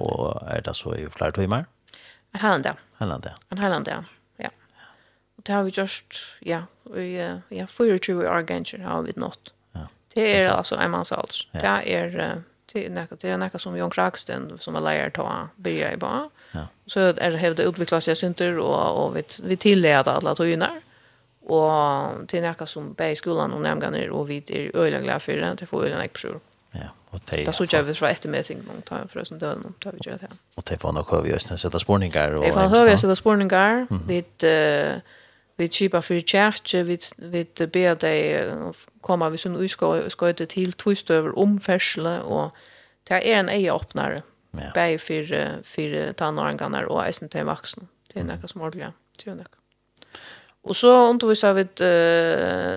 [0.00, 1.64] Og er det så i flere timer?
[2.34, 2.74] En halvann ja.
[3.00, 3.12] En.
[3.50, 4.02] En halvann ja.
[4.38, 4.48] ja.
[5.38, 7.16] Og det har vi gjort, ja, vi,
[7.50, 9.52] ja, 24 år ganger har vi nått.
[9.74, 9.86] Ja.
[10.14, 11.46] Det er altså en manns alder.
[11.52, 11.60] Ja.
[11.60, 12.42] Det er,
[12.72, 15.96] det är näka det är näka som Jon Kraksten, som var lärare ta börja i
[15.96, 16.30] bara.
[16.52, 16.66] Ja.
[16.86, 20.80] Så är det hevde utvecklas jag synter, och och vi, vi tillleda alla tøyner.
[21.42, 25.32] Og det er nekka som bei skolan og nemganger, og vi er øyla glad for
[25.32, 26.18] det, det får øyla nek
[26.74, 26.88] Ja.
[27.12, 29.74] Och Det er så gjør vi fra ettermeting noen tar for oss en døgn om
[29.82, 30.30] tar vi gjør det.
[30.56, 32.36] Och det er nog nok vi just sette spårninger.
[32.40, 33.86] Det er på høy vi sette spårninger.
[34.06, 34.22] Vi
[35.56, 38.72] vi kjipa for kjært, vi, vi ber deg
[39.04, 42.50] komme hvis hun utskøyte til togstøver om fersle, og
[43.08, 44.22] det er en eie åpnere.
[44.56, 44.72] Ja.
[44.74, 47.88] Bæg for, for tannåringene og eisen til vaksen.
[48.08, 48.90] Det er noe som ordentlig.
[49.20, 49.46] Det er noe.
[50.64, 51.64] Og så undervisar vi,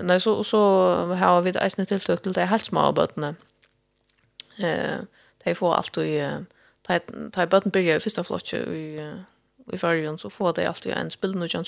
[0.06, 0.62] nei, så, så
[1.16, 3.34] har vi eisen tiltøk til de helt små bøtene.
[3.36, 3.45] Mm
[4.58, 4.98] Eh,
[5.44, 6.38] de får allt i
[6.82, 6.98] ta
[7.32, 9.14] ta button börja i första flotche i
[9.72, 11.64] i förrjun så får de alltid en spill nu John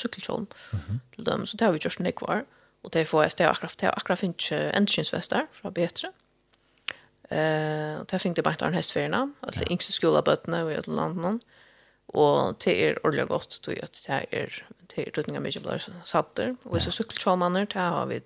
[0.72, 1.00] Mhm.
[1.14, 2.44] till dem så tar vi just nick var
[2.82, 5.10] och det får ST aircraft till aircraft finch engines
[5.52, 6.12] från bättre.
[7.30, 10.86] Eh, och det fick det bara en hästfärna att det yngste skola bötterna i ett
[10.86, 11.40] land någon
[12.06, 16.56] Och det är ordentligt gott då att det är till rydning mycket mye satter.
[16.62, 18.20] och så det er sykkelkjallmanner, det har vi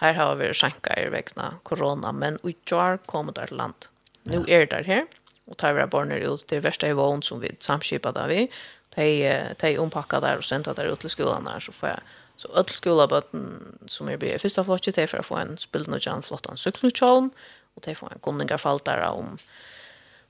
[0.00, 3.88] Her har vi skjenka i vekna korona, men vi jar kom där til land.
[4.24, 5.04] Nu er det her,
[5.46, 8.48] og tar vi barner ut til verste i vågen som vi samskipet där vi.
[8.96, 12.00] De, de ompacka der og sendte der ut til skolan her, så får jeg
[12.40, 16.06] Så öll skolabøtten som er blir första flottet flotje, de får få en spilden og
[16.06, 17.30] en flottan sykkelkjolm,
[17.76, 19.38] og de får en gomningarfaltare om,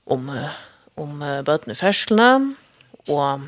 [0.05, 0.29] om,
[0.97, 2.55] om, om bøtten i ferskene,
[3.07, 3.47] og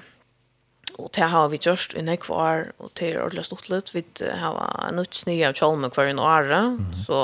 [1.00, 3.94] og det har vi gjort i nekv år, og det er ordentlig stort litt.
[3.96, 4.58] Vi har
[4.88, 6.94] en utsny av kjolme hver en åre, mm.
[7.06, 7.20] så,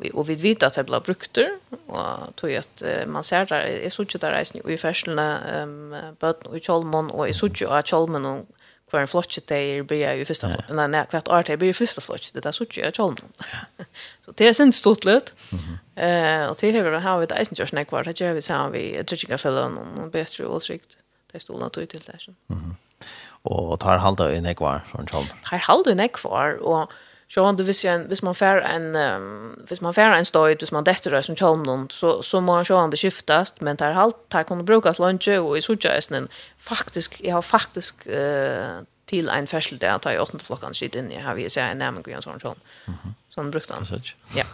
[0.00, 1.40] vi, og vi vet at det blir brukt,
[1.88, 5.28] og tog at uh, man ser der, jeg så ikke der reisen i ferslene,
[5.64, 8.48] um, bøten i kjolmen, og jeg så ikke av kjolmen og
[8.90, 11.72] hver en flotje det är blir ju första flotje, Nej, nej, kvart art det blir
[11.72, 13.32] första første det där så ikke av kjolmen.
[14.24, 15.34] så det är sint stort lut.
[15.96, 18.42] Eh, och det og det har vi det eisen gjort nekv år, det gör vi
[18.42, 20.96] så har vi Trichinga Fellon, og bedre og trygt,
[21.32, 22.28] det står stående tog til det.
[22.48, 22.89] Mm -hmm
[23.44, 25.30] og tar halda i nekvar sånn som.
[25.46, 26.92] Tar halda i nekvar og
[27.30, 30.56] så han du visst ju hvis man fär en um, hvis man fär en stoj
[30.58, 33.76] hvis man detter som chalm någon så så må han så han det skiftast men
[33.76, 38.82] tar halt tar kunde brukas lunch och i sådär är faktisk jag har faktisk eh
[39.06, 42.02] till en färsel där tar i åttonde flockan shit in i har vi säger nämn
[42.02, 42.60] Gunnar sån sån.
[43.28, 43.84] Sån brukt han.
[44.34, 44.44] Ja.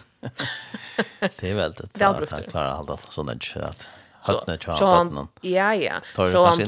[1.36, 1.88] Det är väl det.
[1.92, 3.88] Det har klarar allt sån där att
[4.20, 4.80] hatna chat.
[5.40, 6.00] Ja ja.
[6.14, 6.66] Så han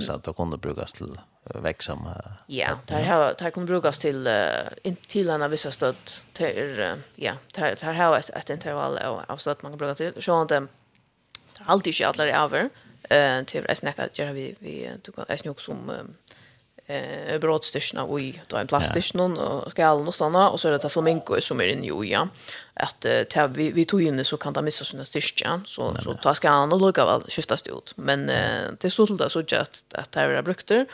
[0.00, 1.18] så att det kunde brukas till
[1.54, 2.24] verksamma.
[2.46, 5.96] Ja, det här det här kommer brukas till uh, in till andra vissa stöd
[6.32, 9.94] till uh, ja, det här har ett, ett intervall av, av stöd man kan bruka
[9.94, 10.22] till.
[10.22, 10.68] Så att um,
[11.52, 12.70] det är alltid inte alla över
[13.10, 15.90] eh till att snacka där vi vi tog en snock som
[16.86, 20.50] eh brottstyrna och i då en plaststyrna och skallen och såna.
[20.50, 22.28] Och så är det flamingo som är inne i ja
[22.74, 25.60] att ta vi vi tog inne så kan det missa sina styrka.
[25.66, 27.92] Så så ta ska han och lucka väl skiftas det ut.
[27.96, 30.86] Men eh, det stod det så att att det är brukter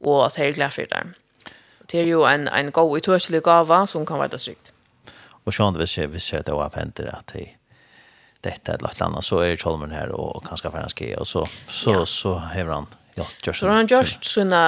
[0.00, 1.54] og at jeg er glad for det.
[1.90, 4.72] Det er jo en, en god utørselig gava som kan være trygt.
[5.44, 7.56] Og sånn hvis jeg, hvis jeg da avhenter at jeg
[8.44, 11.44] dette eller et annet, så er Kjolmen her og kanskje for han ske, og så,
[11.68, 12.04] så, ja.
[12.08, 13.56] så hever han gjort gjort.
[13.56, 14.62] Så har han gjort sånne,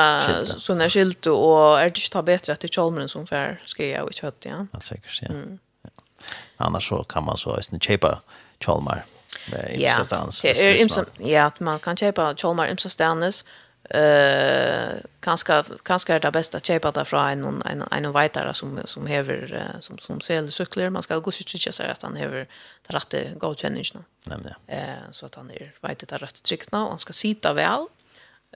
[0.61, 4.29] sånne skilt, og er det ikke ta det etter Kjolmen som for ske og ikke
[4.29, 4.59] høyt, ja.
[4.75, 5.33] Helt sikkert, ja.
[5.33, 5.59] Mm.
[5.87, 6.35] ja.
[6.67, 8.17] Annars så kan man så kjøpe
[8.63, 9.07] Kjolmer.
[9.51, 13.43] Ja, det er, ja, man kan kjøpe Kjolmer imsa stenes,
[13.91, 18.81] eh kanske kanske är det bästa att köpa det från en en en vidare som
[18.85, 22.49] som häver som som säljer cyklar man ska gå och kika så att han häver
[22.87, 24.05] det rätta godkänningen.
[24.25, 24.57] Nämligen.
[24.67, 27.87] Eh så att han är vet det rätt trycket och han ska sitta väl.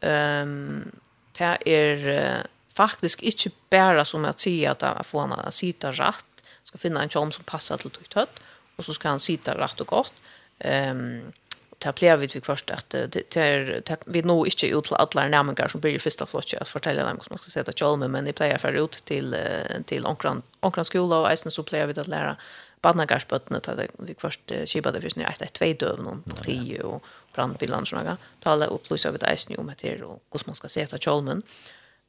[0.02, 0.90] Ehm
[1.38, 6.24] det är faktiskt inte bara som att säga att han får han att sitta rätt
[6.64, 8.40] ska finna en charm som passar till ditt hött
[8.76, 10.14] och så ska han sitta rätt och gott.
[10.58, 11.32] Ehm
[11.78, 15.98] ta plejer vi först att det vi nog inte ut till alla nämningar som blir
[15.98, 18.92] första flotchen att fortälla dem som man ska sätta chalmen men det plejer för ut
[19.04, 19.36] till
[19.84, 22.36] till onkran onkran skola och isen så plejer vi att lära
[22.80, 27.04] badnagarspötna att det vi först kibade först när ett två döv någon tio och
[27.34, 31.42] brandbilan såna tala upplysa vid isen om att det och hur man ska sätta chalmen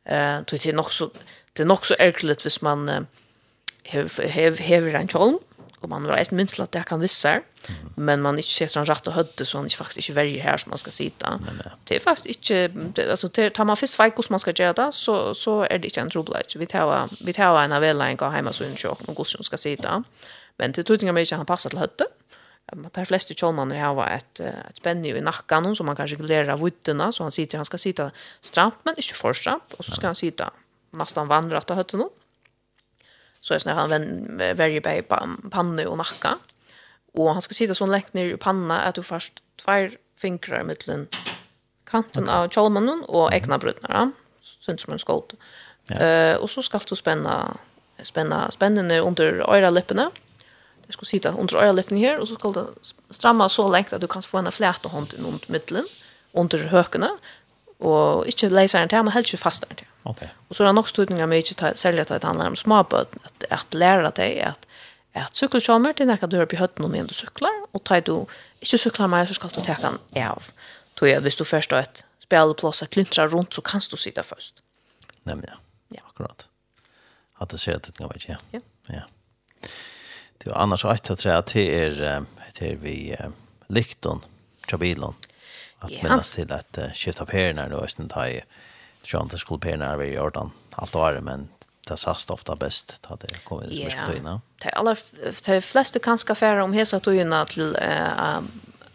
[0.04, 1.10] eh det är nog så
[1.54, 3.08] det är nog så ärligt vis man
[3.84, 5.08] hev hev hev en
[5.80, 7.44] och man har minst att det kan vissa mm.
[7.96, 10.70] men man inte ser sån rätt och hödde så han faktiskt inte väljer här som
[10.70, 11.40] man ska sitta.
[11.84, 14.92] Det är faktiskt inte alltså det tar man först fejk hur man ska göra det
[14.92, 18.18] så så är det inte en trouble vi tar vi tar en av alla en
[18.18, 20.04] går hemma så en chock och går som ska sitta.
[20.58, 22.06] Men det tror jag mig inte han passar till hödde.
[22.76, 26.56] Man tar flest kjolmann har var ett ett spänne i nacken som man kanske glera
[26.56, 30.08] vitterna så han sitter han ska sitta stramt men inte för stramt och så ska
[30.08, 30.52] han sitta
[30.92, 32.10] nästan vandra åt nu
[33.42, 36.38] så är det han vän varje på panne och nacka.
[37.14, 41.08] Och han ska sitta så längt ner i panna att du först två fingrar mellan
[41.84, 42.36] kanten okay.
[42.36, 44.12] av kjolmannen och egna brudnar.
[44.42, 45.24] Sånt som en skål.
[45.88, 45.96] Ja.
[45.96, 47.58] Eh och så ska du spänna
[48.04, 50.12] spänna spännande under öra läpparna.
[50.88, 52.66] Det ska sitta under öra läpparna här och så ska du
[53.10, 55.86] stramma så länge att du kan få en flät hand runt mitten
[56.32, 57.18] under hökarna
[57.80, 59.88] og ikke leiseren til, men helst ikke fasteren til.
[60.06, 60.28] Okay.
[60.50, 63.46] Og så er det nok studninger med ikke særlig at det handler om småbød, at,
[63.50, 64.68] at lærer deg at,
[65.14, 68.28] at sykkelkjommer, det er du har på høtten om du sykler, og tar du
[68.62, 70.50] ikke sykler mer, så skal du ta den av.
[70.96, 74.24] Tog jeg, hvis du først har et spjallplås, att klintra rundt, så kan du sitte
[74.24, 74.62] først.
[75.24, 75.58] Nemlig, ja.
[75.90, 76.02] ja.
[76.10, 76.48] Akkurat.
[77.42, 78.60] At det ser ut, det kan være ikke, ja.
[78.60, 78.60] Ja.
[78.94, 79.70] ja.
[80.38, 82.26] Det var annars, at det er,
[82.60, 83.16] det er vi
[83.70, 84.24] likton,
[84.68, 85.16] tjabilon,
[85.80, 86.04] Att yeah.
[86.04, 88.44] minnas till att uh, skifta perna då i sin taj.
[89.12, 91.50] Jag inte skulle perna är i ordan allt var det men
[91.88, 93.86] det sast ofta bäst att det kommer yeah.
[93.86, 94.42] det skulle innan.
[94.64, 94.96] Det alla
[95.46, 98.40] de flesta kan ska färra om hesa tojuna till eh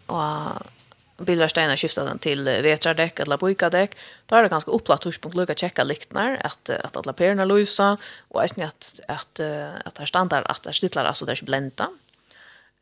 [0.05, 3.97] och bilverkstäderna skifta den till vetradäck eller bojkadäck.
[4.25, 7.97] Då är det ganska upplagt hur punkt lucka checka liktnar att att alla perna lösa
[8.27, 9.39] och är snett att
[9.85, 11.89] att det standard att det stittlar alltså det är blända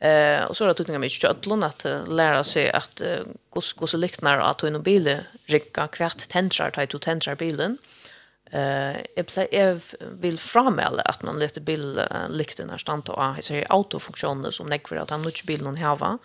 [0.02, 3.02] Eh och så har tutningar mycket köttlon att lära sig att
[3.49, 7.78] hur hur så liknar att en bil rycka kvart tensar tajt och tensar bilen.
[8.52, 8.95] Eh
[9.52, 9.80] jag
[10.11, 14.88] vill framhålla att man lite bil likten när stannar och så är autofunktioner som näck
[14.88, 16.18] för att han mycket bilen hava.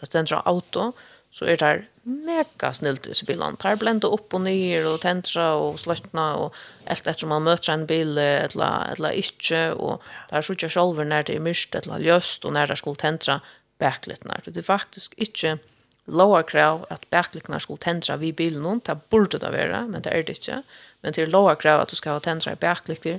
[0.00, 0.80] Det ständer auto.
[0.80, 0.92] Eh
[1.34, 3.56] så er det mega snilt i bilen.
[3.58, 6.52] Det er blendet opp og och og tentra og sløttene og
[6.86, 9.74] alt etter man møter en bil eller, eller ikke.
[9.74, 10.00] Og
[10.30, 12.96] det er så ikke selv når det er myrst eller ljøst og når det skulle
[12.96, 13.40] tentra
[13.78, 14.34] bæklittene.
[14.44, 15.58] Det er faktisk ikke
[16.06, 18.80] lower krav at bæklittene skulle tentra vid bilen.
[18.86, 20.62] Det burde det være, men det er det ikke.
[21.02, 23.18] Men det er lower krav at du skal ha tentra i bæklitter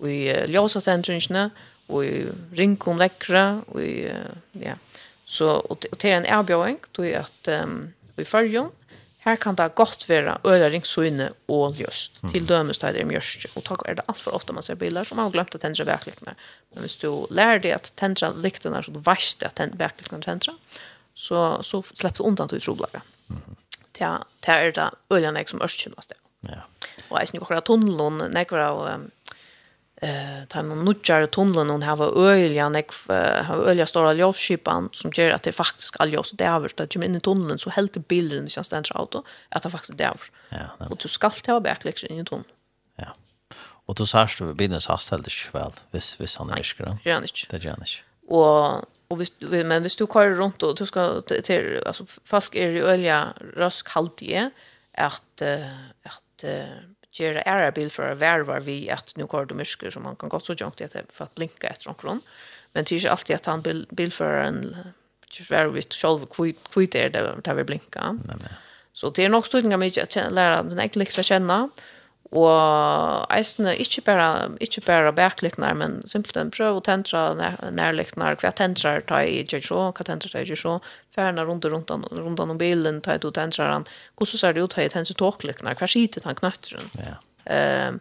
[0.00, 1.50] og i ljøsa tentringene
[1.88, 2.26] og i
[2.58, 4.08] ringkomlekkere og i,
[4.60, 4.74] ja,
[5.32, 8.70] Så, och og til en erbjudning då är att um, i fyrjon,
[9.18, 12.32] här kan det godt være så inne og just Mm.
[12.32, 13.46] Til dømes det er mjørst.
[13.56, 15.84] Og takk er det allt for ofte man ser biler som har glömt att tända
[15.84, 16.34] veklikene.
[16.74, 20.54] Men hvis du lär dig att tända lyktorna så du vet att tända veklikene tända
[21.14, 23.02] så, så slipper du undan till troblaga.
[23.30, 23.56] Mm.
[24.40, 26.16] Det är det øyering som örskymmas det.
[26.40, 26.62] Ja.
[27.10, 28.94] Og jeg synes ikke akkurat tunnelen, nekker av...
[28.94, 29.10] Um,
[30.02, 32.90] eh tar man nutjar tunneln och här var öliga nek
[33.46, 36.96] har öliga stora ljusskipan som gör att det faktiskt all ljus det har varit att
[36.96, 40.20] in i tunneln så helt bilden som ständer auto att det faktiskt det har.
[40.48, 40.86] Ja.
[40.90, 42.48] Och du ska ta backlicht in i tunneln.
[42.96, 43.14] Ja.
[43.86, 45.72] Och då särskilt du business hastel det väl.
[45.90, 46.98] Vis vis han är skra.
[47.04, 47.20] Ja.
[47.50, 48.04] Det är janisch.
[48.28, 52.72] Och och vis men vis du kör runt och du ska till alltså fast är
[52.72, 54.50] det öliga rask haltige
[54.92, 55.42] att
[56.02, 56.44] att
[57.20, 60.46] göra ära bil för varvar vi att nu kör de mysker som man kan gott
[60.46, 62.20] så junkt att för att blinka efter omkron.
[62.72, 64.76] Men det är ju alltid att han bil bilföraren
[65.38, 66.26] just var vi själva
[66.70, 68.12] kvitt är det där vi blinka.
[68.12, 68.48] Nej men.
[68.92, 71.70] Så det är nog stödningar mycket att lära den äckligt att känna.
[72.32, 74.26] Og eisene, ikke bare,
[74.64, 79.90] ikke bare bakliknar, men simpelthen prøv å tentra nær, nærliknar, hva tentrar ta i Jejo,
[79.92, 80.78] hva tentrar ta i Jejo,
[81.12, 83.84] færna rundt rundt rundt om bilen, ta i to tentrar han,
[84.16, 86.88] hvordan ser det ut, ta i tentrar tåkliknar, hva skitet han knøtteren.
[87.02, 87.18] Ja.
[87.52, 88.00] Um,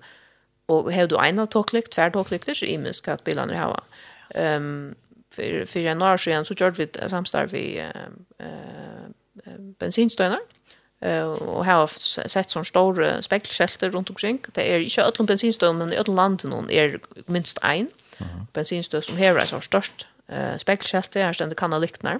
[0.72, 3.84] og har du eina tåklikt, tver tåklikt, det er så imisk at bilene hava.
[4.32, 4.94] Um,
[5.36, 8.08] for, for en år siden så gjør vi samstarv i uh,
[8.40, 10.61] uh, bensinstøyner, mm
[11.02, 14.38] og har sett sånne store spekkelskjelter rundt omkring.
[14.56, 19.02] Det er ikke ødelen bensinstøvn, men i ødelen landen er minst ein mm -hmm.
[19.02, 22.20] som hever er så størst uh, spekkelskjelter, her stender liknar.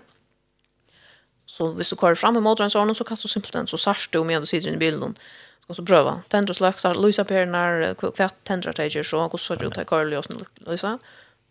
[1.46, 4.40] Så hvis du kører fram i motorhensåren, så kan du simpelthen, så sørst du med
[4.40, 5.18] du sitter i bilen,
[5.68, 6.22] og så prøve.
[6.30, 10.24] Tendre sløkser, lysa på när kvart det tager så och så du ut av kører
[10.68, 11.00] lysa.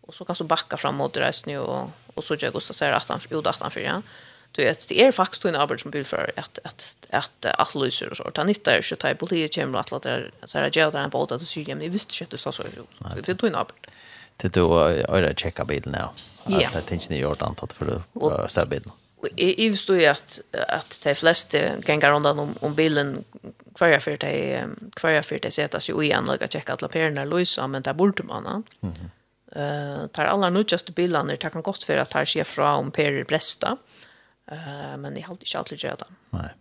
[0.01, 3.09] Och så kan du backa fram mot resten og, och så gjør Gustav ser att
[3.09, 4.03] han, ut att han för Ja.
[4.53, 8.17] Du vet, det är faktiskt en arbete som bilför att att att att lösa och
[8.17, 8.31] så.
[8.31, 11.33] Ta nytta är ju typ politiskt kommer att låta så här jag där en båt
[11.33, 11.83] att sy igen.
[11.83, 13.27] Jag visste inte så så ut.
[13.27, 13.89] Det tog en arbete.
[14.37, 16.13] Det då är det checka bilen ja.
[16.75, 18.03] Att det inte ni gjort antat för
[18.45, 18.91] att ställa bilen.
[19.37, 23.25] Jag visste ju att att de flesta gängar undan om om bilen
[23.75, 24.67] kvarja för det
[24.97, 28.65] kvarja för det sättas ju igen lägga checka alla perna lösa men där borde man.
[28.81, 29.11] Mhm.
[29.53, 33.25] Eh tar alla nutjaste bilarna det kan gott för att tar sig fra om Per
[33.25, 33.67] bresta.
[33.67, 33.79] Mm
[34.51, 36.05] Eh men jag har inte alltid gjort det.
[36.31, 36.55] Nej.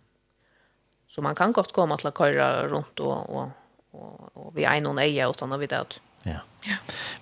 [1.08, 3.48] Så man kan gott komma till att köra runt och, och,
[3.90, 6.00] och, och vi är någon eja utan att vi vet.
[6.22, 6.32] Ja.
[6.62, 6.76] ja.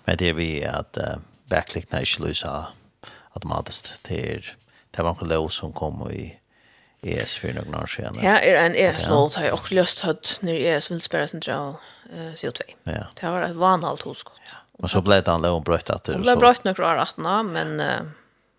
[0.05, 2.67] Men det är vi att uh, backlickna inte lösa
[3.33, 4.01] automatiskt.
[4.09, 4.57] Det er.
[4.91, 6.39] det var en lov som kom i
[7.03, 8.19] ES för några år sedan.
[8.23, 11.75] Ja, är en ES-låt har jag också löst hött när ES vill spela sin trail
[12.13, 12.61] CO2.
[12.83, 13.07] Ja.
[13.21, 14.57] Det var ett vanligt hos Ja.
[14.79, 16.13] Men så blev det en lov bröjt att det.
[16.13, 17.81] Det blev bröjt några år 18 men...
[17.81, 18.11] Uh,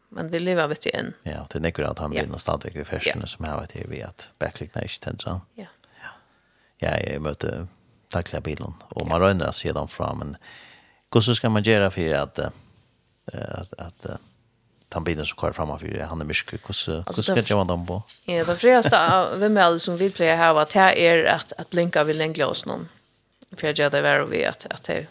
[0.09, 1.13] men vi lever vet ju än.
[1.23, 2.37] Ja, det är att han blir yeah.
[2.37, 5.41] stadig i färsen som har varit vi att backlickna inte tända.
[5.55, 5.65] Ja.
[5.85, 6.09] Ja.
[6.77, 7.67] Ja, jag mötte
[8.07, 10.37] tackla bilen och man rönnar sedan fram men
[11.11, 12.49] hur så ska man göra för att eh
[13.31, 14.05] att, att
[14.89, 18.03] den bilen som kör framför han är mycket hur så hur ska jag vända på?
[18.25, 21.69] Ja, det första vem är det som vill plejer här vad här är att att
[21.69, 22.89] blinka vid längre oss någon.
[23.57, 25.07] För jag gör det väl vi att att det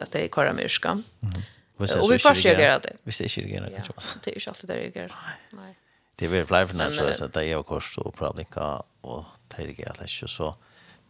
[0.00, 0.90] att det är kör mycket.
[0.90, 1.42] Mm.
[1.76, 2.96] Och vi först gör det.
[3.02, 3.92] Visst är det gärna kanske.
[4.24, 5.12] Det är ju alltid där det gör.
[5.50, 5.76] Nej.
[6.16, 9.80] Det blir bli för när så att det är kost och problema och det är
[9.80, 10.54] gärna så så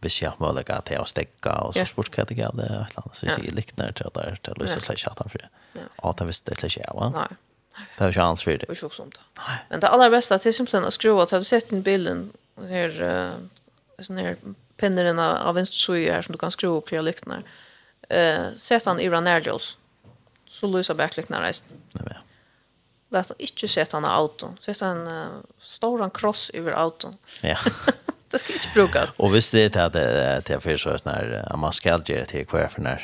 [0.03, 2.91] hvis jeg må legge til å stekke, og så spurt hva det galt det, et
[2.91, 5.11] eller annet, så jeg likner til at det er til å slett för.
[5.11, 5.89] at han.
[6.03, 7.09] Og det visste det ikke jeg, va?
[7.09, 7.37] Nej.
[7.97, 8.57] Det er ikke hans fri.
[8.57, 9.19] Det er ikke sånt.
[9.39, 9.57] Nei.
[9.69, 12.33] Men det allra bästa er til simpelthen att skruva att du sett inn bilden
[12.69, 13.39] her,
[13.99, 14.37] sån här
[14.77, 17.43] pinneren av venstre suje här som du kan skruva upp til å
[18.09, 19.77] Eh, sätt han i ranærljøs,
[20.53, 21.65] så lyser backlighten reist.
[21.91, 22.17] Nej men.
[23.09, 24.47] Lätt att inte sätta en auto.
[24.59, 25.27] Sätta en uh,
[25.57, 27.17] stor kross över auton.
[27.41, 27.57] Ja.
[28.31, 29.13] det ska inte brukas.
[29.17, 32.45] Og hvis det er at det att jag sånn så när man skal gjøre til
[32.45, 33.01] hver for når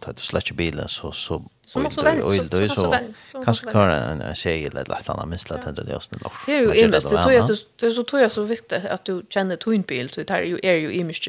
[0.00, 2.22] tar du slett bilen så så Som också vän.
[2.22, 2.94] Och då är så
[3.44, 6.32] kanske kan en en segel eller ett annat minst att det är snällt.
[6.46, 9.22] Det är ju invest det tror jag det så tror jag så viktigt att du
[9.28, 11.28] känner tunbil så det är ju är ju image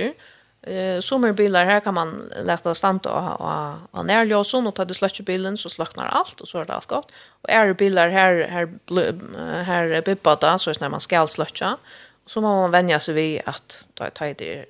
[0.64, 5.24] Eh sommarbilar här kan man lätta stanna och och ha närljus och ta du släcker
[5.24, 7.12] bilen så slocknar allt och så är det allt gott.
[7.42, 8.70] Och är bilar här här
[9.64, 11.78] här bibbata så är när man ska släcka
[12.26, 14.66] så må man vänja sig vid att ta ta det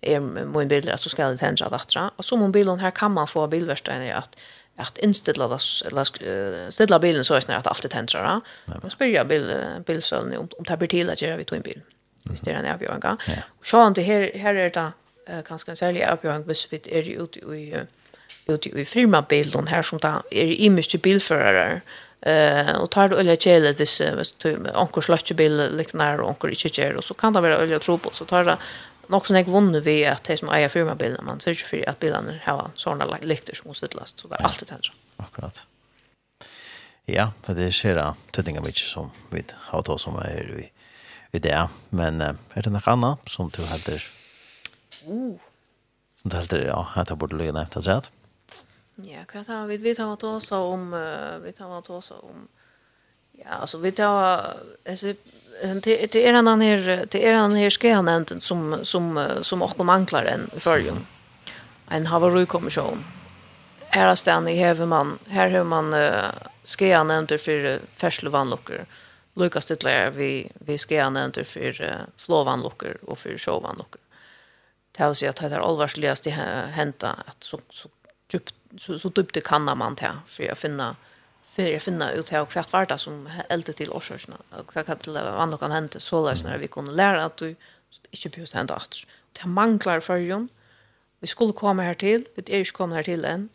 [0.00, 2.10] är min bil så ska det tända att dra.
[2.16, 4.36] Och så om bilen här kan man få bilverkstaden att
[4.78, 8.40] att inställa det eller ställa bilen så är det att allt då.
[8.82, 11.74] Och spyrja bil bilsöln om om tar till att göra vi tog en bil.
[11.74, 11.95] Mm
[12.30, 13.04] hvis det er en avgjøring.
[13.28, 13.44] Ja.
[13.62, 14.88] Så han til her, her er det
[15.28, 17.84] uh, kanskje en særlig avgjøring hvis vi er ute i,
[18.48, 21.80] ute i firmabilen her som da er i mye bilførere.
[22.26, 24.34] Uh, og tar du øye kjele hvis, hvis
[24.74, 28.12] onker sløtter bil liknar og onker ikke kjere, så kan det være øye tro på,
[28.12, 28.58] så tar det
[29.12, 32.00] nok som jeg vunnet vi at det som eier firmabilen, man ser ikke for at
[32.02, 34.92] bilene har sånne lykter som må last, så det er alltid tenkt.
[35.22, 35.62] Akkurat.
[37.06, 40.66] Ja, for det skjer da tøttinga mye som vi har tatt som er i
[41.36, 41.68] i det.
[41.90, 44.00] Men uh, är det något annat som du hade?
[45.06, 45.36] Oh.
[46.14, 48.02] Som du heter, ja, at jeg borde lyge nevnt att säga.
[48.96, 50.90] Ja, hva tar vi, vi tar vad också om,
[51.44, 52.48] vi tar vad också om,
[53.32, 54.56] ja, alltså vi tar,
[54.88, 55.14] alltså,
[55.82, 59.84] det är en annan här, det är en annan här skenämnden som, som, som också
[59.84, 61.06] manglar en i förrjun.
[61.88, 63.04] En havarikommission.
[63.88, 66.24] Här är stannig, här har man, här har man uh,
[66.64, 68.76] skenämnder för färslevannlockor.
[68.76, 68.86] Mm
[69.36, 74.00] Lukas ytterligare vi vi ska gärna för uh, flovanlockor och för showvanlockor.
[74.92, 77.88] Det har sig att det är allvarligast hända att så så
[78.32, 80.96] djupt så så djupt det kan man ta för att finna
[81.42, 84.36] för att finna ut hur kvart vart som äldre till årskurserna.
[84.50, 85.16] Vad kan till
[85.58, 87.56] kan hända så läs när vi kunde lära att du
[88.10, 88.96] inte behövs hända att
[89.32, 90.48] det manglar förjon.
[91.20, 93.48] Vi skulle komma här till, vi är ju komma här till än.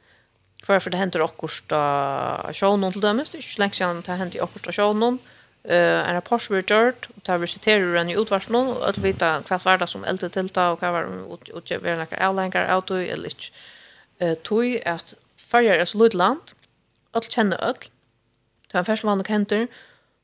[0.63, 4.01] För för det händer också att show någon till dömes, det är inte länge sedan
[4.05, 5.19] det händer i också show någon
[5.63, 9.43] eh en rapport vi gjort och tar vi citerar den i utvarsmål och att vita
[9.49, 13.29] vad var det som äldre tilta och vad var och vad några outlinker auto eller
[13.29, 13.51] inte
[14.17, 16.51] eh tui att färger är så lut land
[17.11, 17.75] att känna öll
[18.71, 19.67] ta en färsk vanlig händer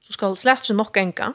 [0.02, 1.34] så skall slätt sig nok enka.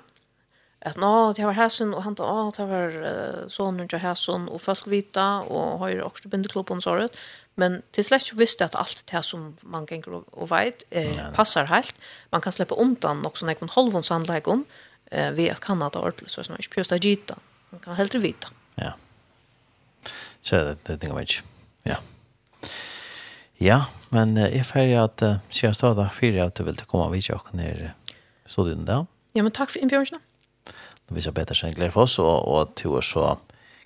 [0.85, 4.87] Att nå det var häsen och han då det var sonen till häsen och folk
[4.87, 7.17] vita och har ju också bindekloppen så rätt
[7.55, 11.33] Men till släck visste att allt det här som man gänger och, och vet eh,
[11.35, 11.95] passar helt.
[12.31, 14.65] Man kan släppa undan också när man håller en sandlägon
[15.11, 17.37] eh, vid att kan att ordentligt så som man inte pjösta gita.
[17.71, 18.49] Man kan helt vita.
[18.75, 18.93] Ja.
[20.41, 21.43] Så det, det tänker jeg ikke.
[21.83, 21.97] Ja.
[23.55, 27.09] Ja, men eh, jag färger att eh, jag sa där fyra att du vill komma
[27.09, 27.95] vid och ner
[28.47, 29.07] så studien där.
[29.33, 30.21] Ja, men tack för inbjudan.
[31.09, 33.39] Vi visar bättre sen glede for oss och, og att å så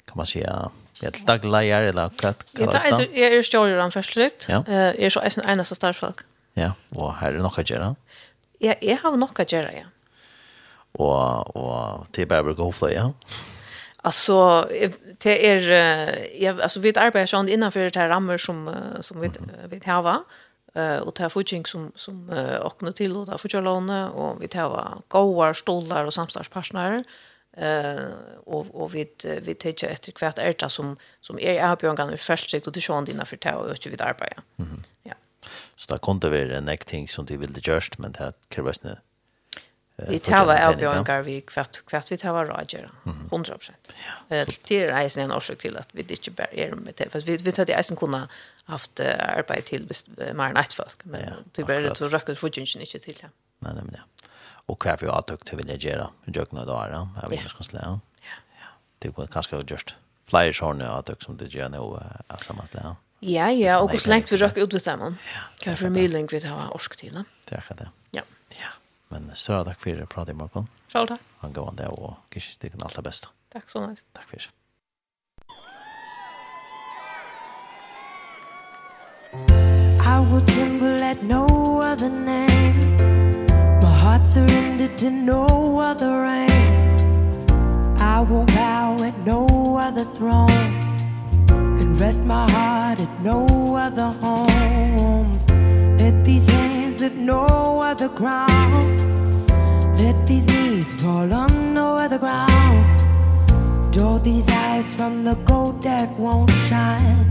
[0.04, 0.70] kan man säga
[1.02, 3.10] Ja, til daglig leier, eller hva er det?
[3.12, 4.46] Jeg er stjåler han først litt.
[4.48, 6.24] Jeg er så en eneste starsfolk.
[6.56, 7.92] Ja, og her er noe å gjøre.
[8.64, 9.90] Ja, jeg har nok å gjøre, ja.
[10.96, 13.10] Og, og til bare bruke hofla, ja?
[14.06, 14.68] Alltså
[15.18, 15.60] det är
[16.42, 18.70] jag alltså vi arbetar sån innanför det här rammer som
[19.00, 19.30] som vi
[19.68, 20.22] vi har
[20.74, 25.02] eh och ta fucking som som öknar till och ta för låna och vi tar
[25.08, 27.04] goda stolar och samstarvspartner
[27.56, 28.12] eh
[28.44, 29.08] och och vi
[29.42, 32.66] vi täcker efter kvart är det som som är jag har ju en först sikt
[32.66, 34.42] och det sjön dina för ta och öka vid arbete.
[34.58, 34.82] Mm.
[35.02, 35.14] Ja.
[35.76, 38.96] Så där kunde være en ting som de ville just men det krävs nu.
[40.08, 43.70] Vi tar avbjörningar vi kvart, kvart vi tar Roger 100%.
[44.28, 44.44] Ja.
[44.44, 47.36] Det er eisen en årsak til at vi ikke bare er med det, for vi,
[47.36, 48.26] vi tar det eisen kunne
[48.64, 49.88] haft arbeid til
[50.34, 53.30] mer enn et folk, men det er bare til å røkke utfordringen ikke til det.
[53.64, 54.04] Nei, nei, men ja
[54.66, 57.80] och kvar för att till vill göra jökna där ja jag vet inte ska slå
[57.82, 58.00] ja.
[58.98, 59.94] Det var kanske just
[60.26, 62.96] flyers horn att som det gör nu alltså mat ja.
[63.20, 65.16] Ja ja och hur länge vi rök ut med dem
[65.58, 67.54] kan för mig vi tar orsk till det.
[67.54, 67.88] Är det.
[68.10, 68.22] Ja.
[68.48, 68.68] Ja
[69.08, 71.20] men så tack för det i Marko så tack.
[71.38, 73.28] Han går där och gick det kan allt det bästa.
[73.52, 74.04] Tack så mycket.
[74.12, 74.50] Tack för
[80.06, 83.25] I will tremble at no other name
[84.06, 86.64] heart surrendered to no other reign.
[88.14, 89.40] I will bow at no
[89.86, 90.72] other throne
[91.80, 93.40] And rest my heart at no
[93.86, 95.28] other home.
[96.02, 97.42] Let these hands at no
[97.90, 98.88] other ground.
[100.02, 102.84] Let these knees fall on no other ground.
[103.92, 107.26] Draw these eyes from the gold that won't shine.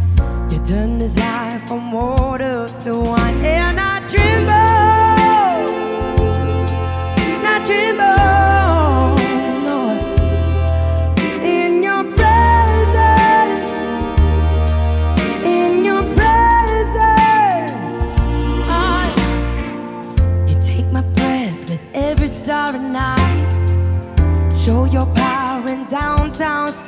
[0.52, 3.40] You turn this life from water to wine.
[3.46, 4.65] And I tremble.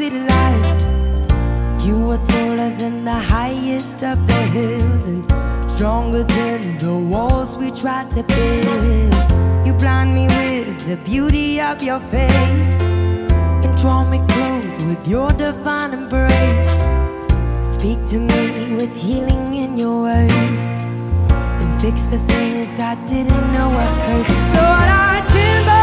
[0.07, 5.23] city life You were taller than the highest of the hills And
[5.71, 9.13] stronger than the walls we tried to build.
[9.65, 12.75] You blind me with the beauty of your face
[13.63, 16.73] And draw me close with your divine embrace.
[17.77, 20.67] Speak to me with healing in your words
[21.61, 24.29] And fix the things I didn't know I hurt.
[24.57, 25.76] Lord, I tremble.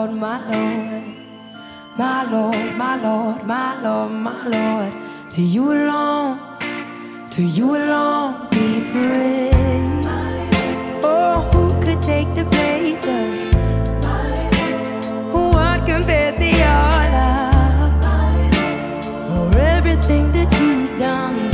[0.00, 1.04] Lord, my Lord.
[1.98, 4.92] My Lord, my Lord, my Lord, my Lord.
[5.32, 6.38] To you alone,
[7.32, 10.08] to you alone be praised.
[11.04, 13.28] Oh, who could take the place of
[15.52, 17.50] what compares the honor
[19.28, 21.49] For everything that you've done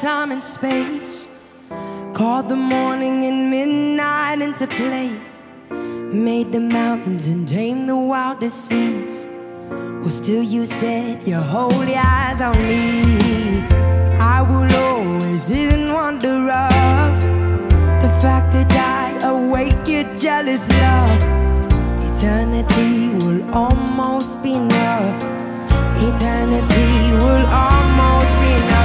[0.00, 1.26] time and space.
[2.14, 5.46] Called the morning and midnight into place.
[5.70, 9.26] Made the mountains and tamed the wildest seas
[10.00, 13.60] Well still you set your holy eyes on me.
[14.20, 17.37] I will always live in wonder of
[18.22, 21.22] fact that I awake your jealous love.
[22.10, 25.22] Eternity will almost be enough.
[26.02, 28.77] Eternity will almost be enough.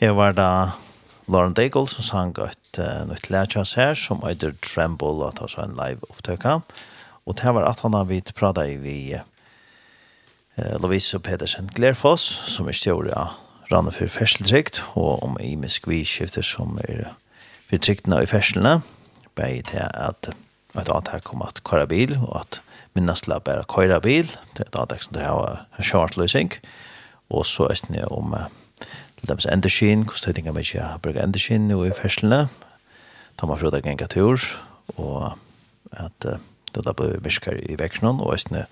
[0.00, 0.50] Her var da
[1.28, 5.66] Lauren Daigle som sang et uh, nytt lærkjøs her, som eitir Tremble, og det var
[5.66, 6.54] en live opptøkka.
[7.28, 12.70] Og det var at han har vidt prata i vi uh, Lovisa Pedersen Glerfoss, som
[12.72, 13.36] er stjåret av
[13.68, 17.10] rannet for ferseltrykt, og om i miskviskifter som er
[17.68, 18.78] for tryktene i ferselene,
[19.36, 20.32] bei til at
[20.78, 22.62] at at her kom at køyra bil, og at
[22.94, 26.54] minnast la bare køyra bil, det er at det har en kjørt løsning,
[27.28, 28.48] og så er det om uh,
[29.20, 32.48] til dem som endeskin, hvordan det er mykje jeg har brukt endeskin nå i ferslene,
[33.40, 34.40] da man frøyda genga tur,
[34.96, 35.36] og
[35.92, 36.26] at
[36.74, 38.66] det da blir virkar i vekkenen, og hvordan æstene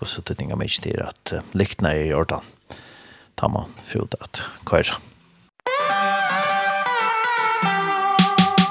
[0.00, 2.46] hvordan tøytinga mykje til at liktene er i ordan,
[3.40, 5.00] da man frøyda at kvaira.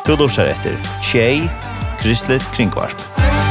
[0.07, 1.45] Du lurer etter Tjei,
[2.01, 2.97] Kristelig Kringvarp.
[2.97, 3.48] Kristelig Kringvarp.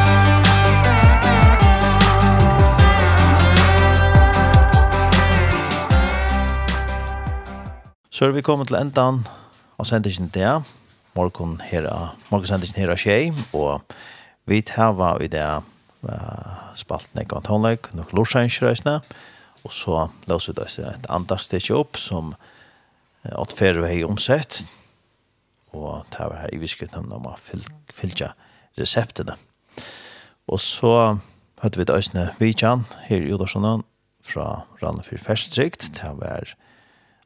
[8.18, 9.20] Så er vi kommet til endan
[9.78, 10.56] av sendingen det.
[11.14, 13.94] Morgen her av morgen sendingen her av tjei, og
[14.50, 18.96] vi tava i det uh, spalten ikke av tonleik, nok lorsensreisene,
[19.62, 24.64] og så løser vi det et andagstekje opp som uh, at fer vi har omsett,
[25.70, 28.32] og det var her i viskutten om å fylge
[28.82, 29.38] reseptene.
[30.50, 30.96] Og så
[31.62, 33.86] hørte vi det øsne Vidjan her i Udarssonen
[34.26, 36.58] fra Rannefyr Ferstrikt, det var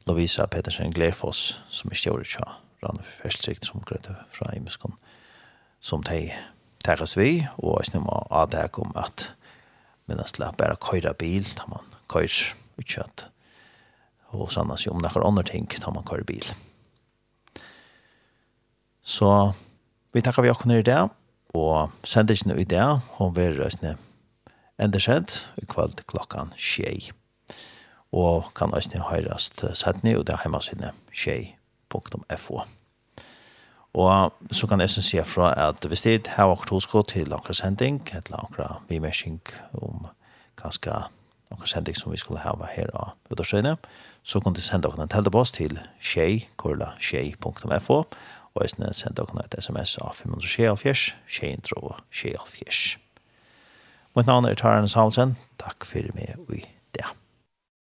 [0.05, 4.95] Lovisa Petersen Glerfoss som är stjord tja rann för färstsikt som grötte fra Imeskon
[5.79, 6.33] som de
[6.83, 9.31] tæres vi og jeg snummer av det om at
[10.05, 13.27] men jeg slipper bare køyre bil da man køyre utkjøtt
[14.33, 16.47] og sannes jo om noen andre ting da man køyre bil.
[19.03, 19.53] Så
[20.13, 21.01] vi takker vi også nere i det
[21.53, 22.85] og sender ikke noe i det
[23.21, 23.97] og vi røsne
[24.81, 27.11] enda skjedd i kveld klokkan tjej
[28.13, 32.61] og kan også høyrast sætni, og det er hjemme hjemmesidene tjej.fo.
[33.93, 37.55] Og så kan jeg synes si fra at hvis det har akkurat hosko til akkurat
[37.55, 39.41] sending, eller akkurat bimersing
[39.73, 40.07] om
[40.61, 40.91] ganske
[41.51, 43.77] akkurat sending som vi skulle ha her av Udorsøyne,
[44.23, 48.03] så kan du sende akkurat en teltepost til tjej.fo,
[48.53, 52.99] og jeg sender sende akkurat et sms av 524, tjejintro og tjejintro.
[54.15, 56.82] Mitt navn er Taran Salsen, takk for meg og i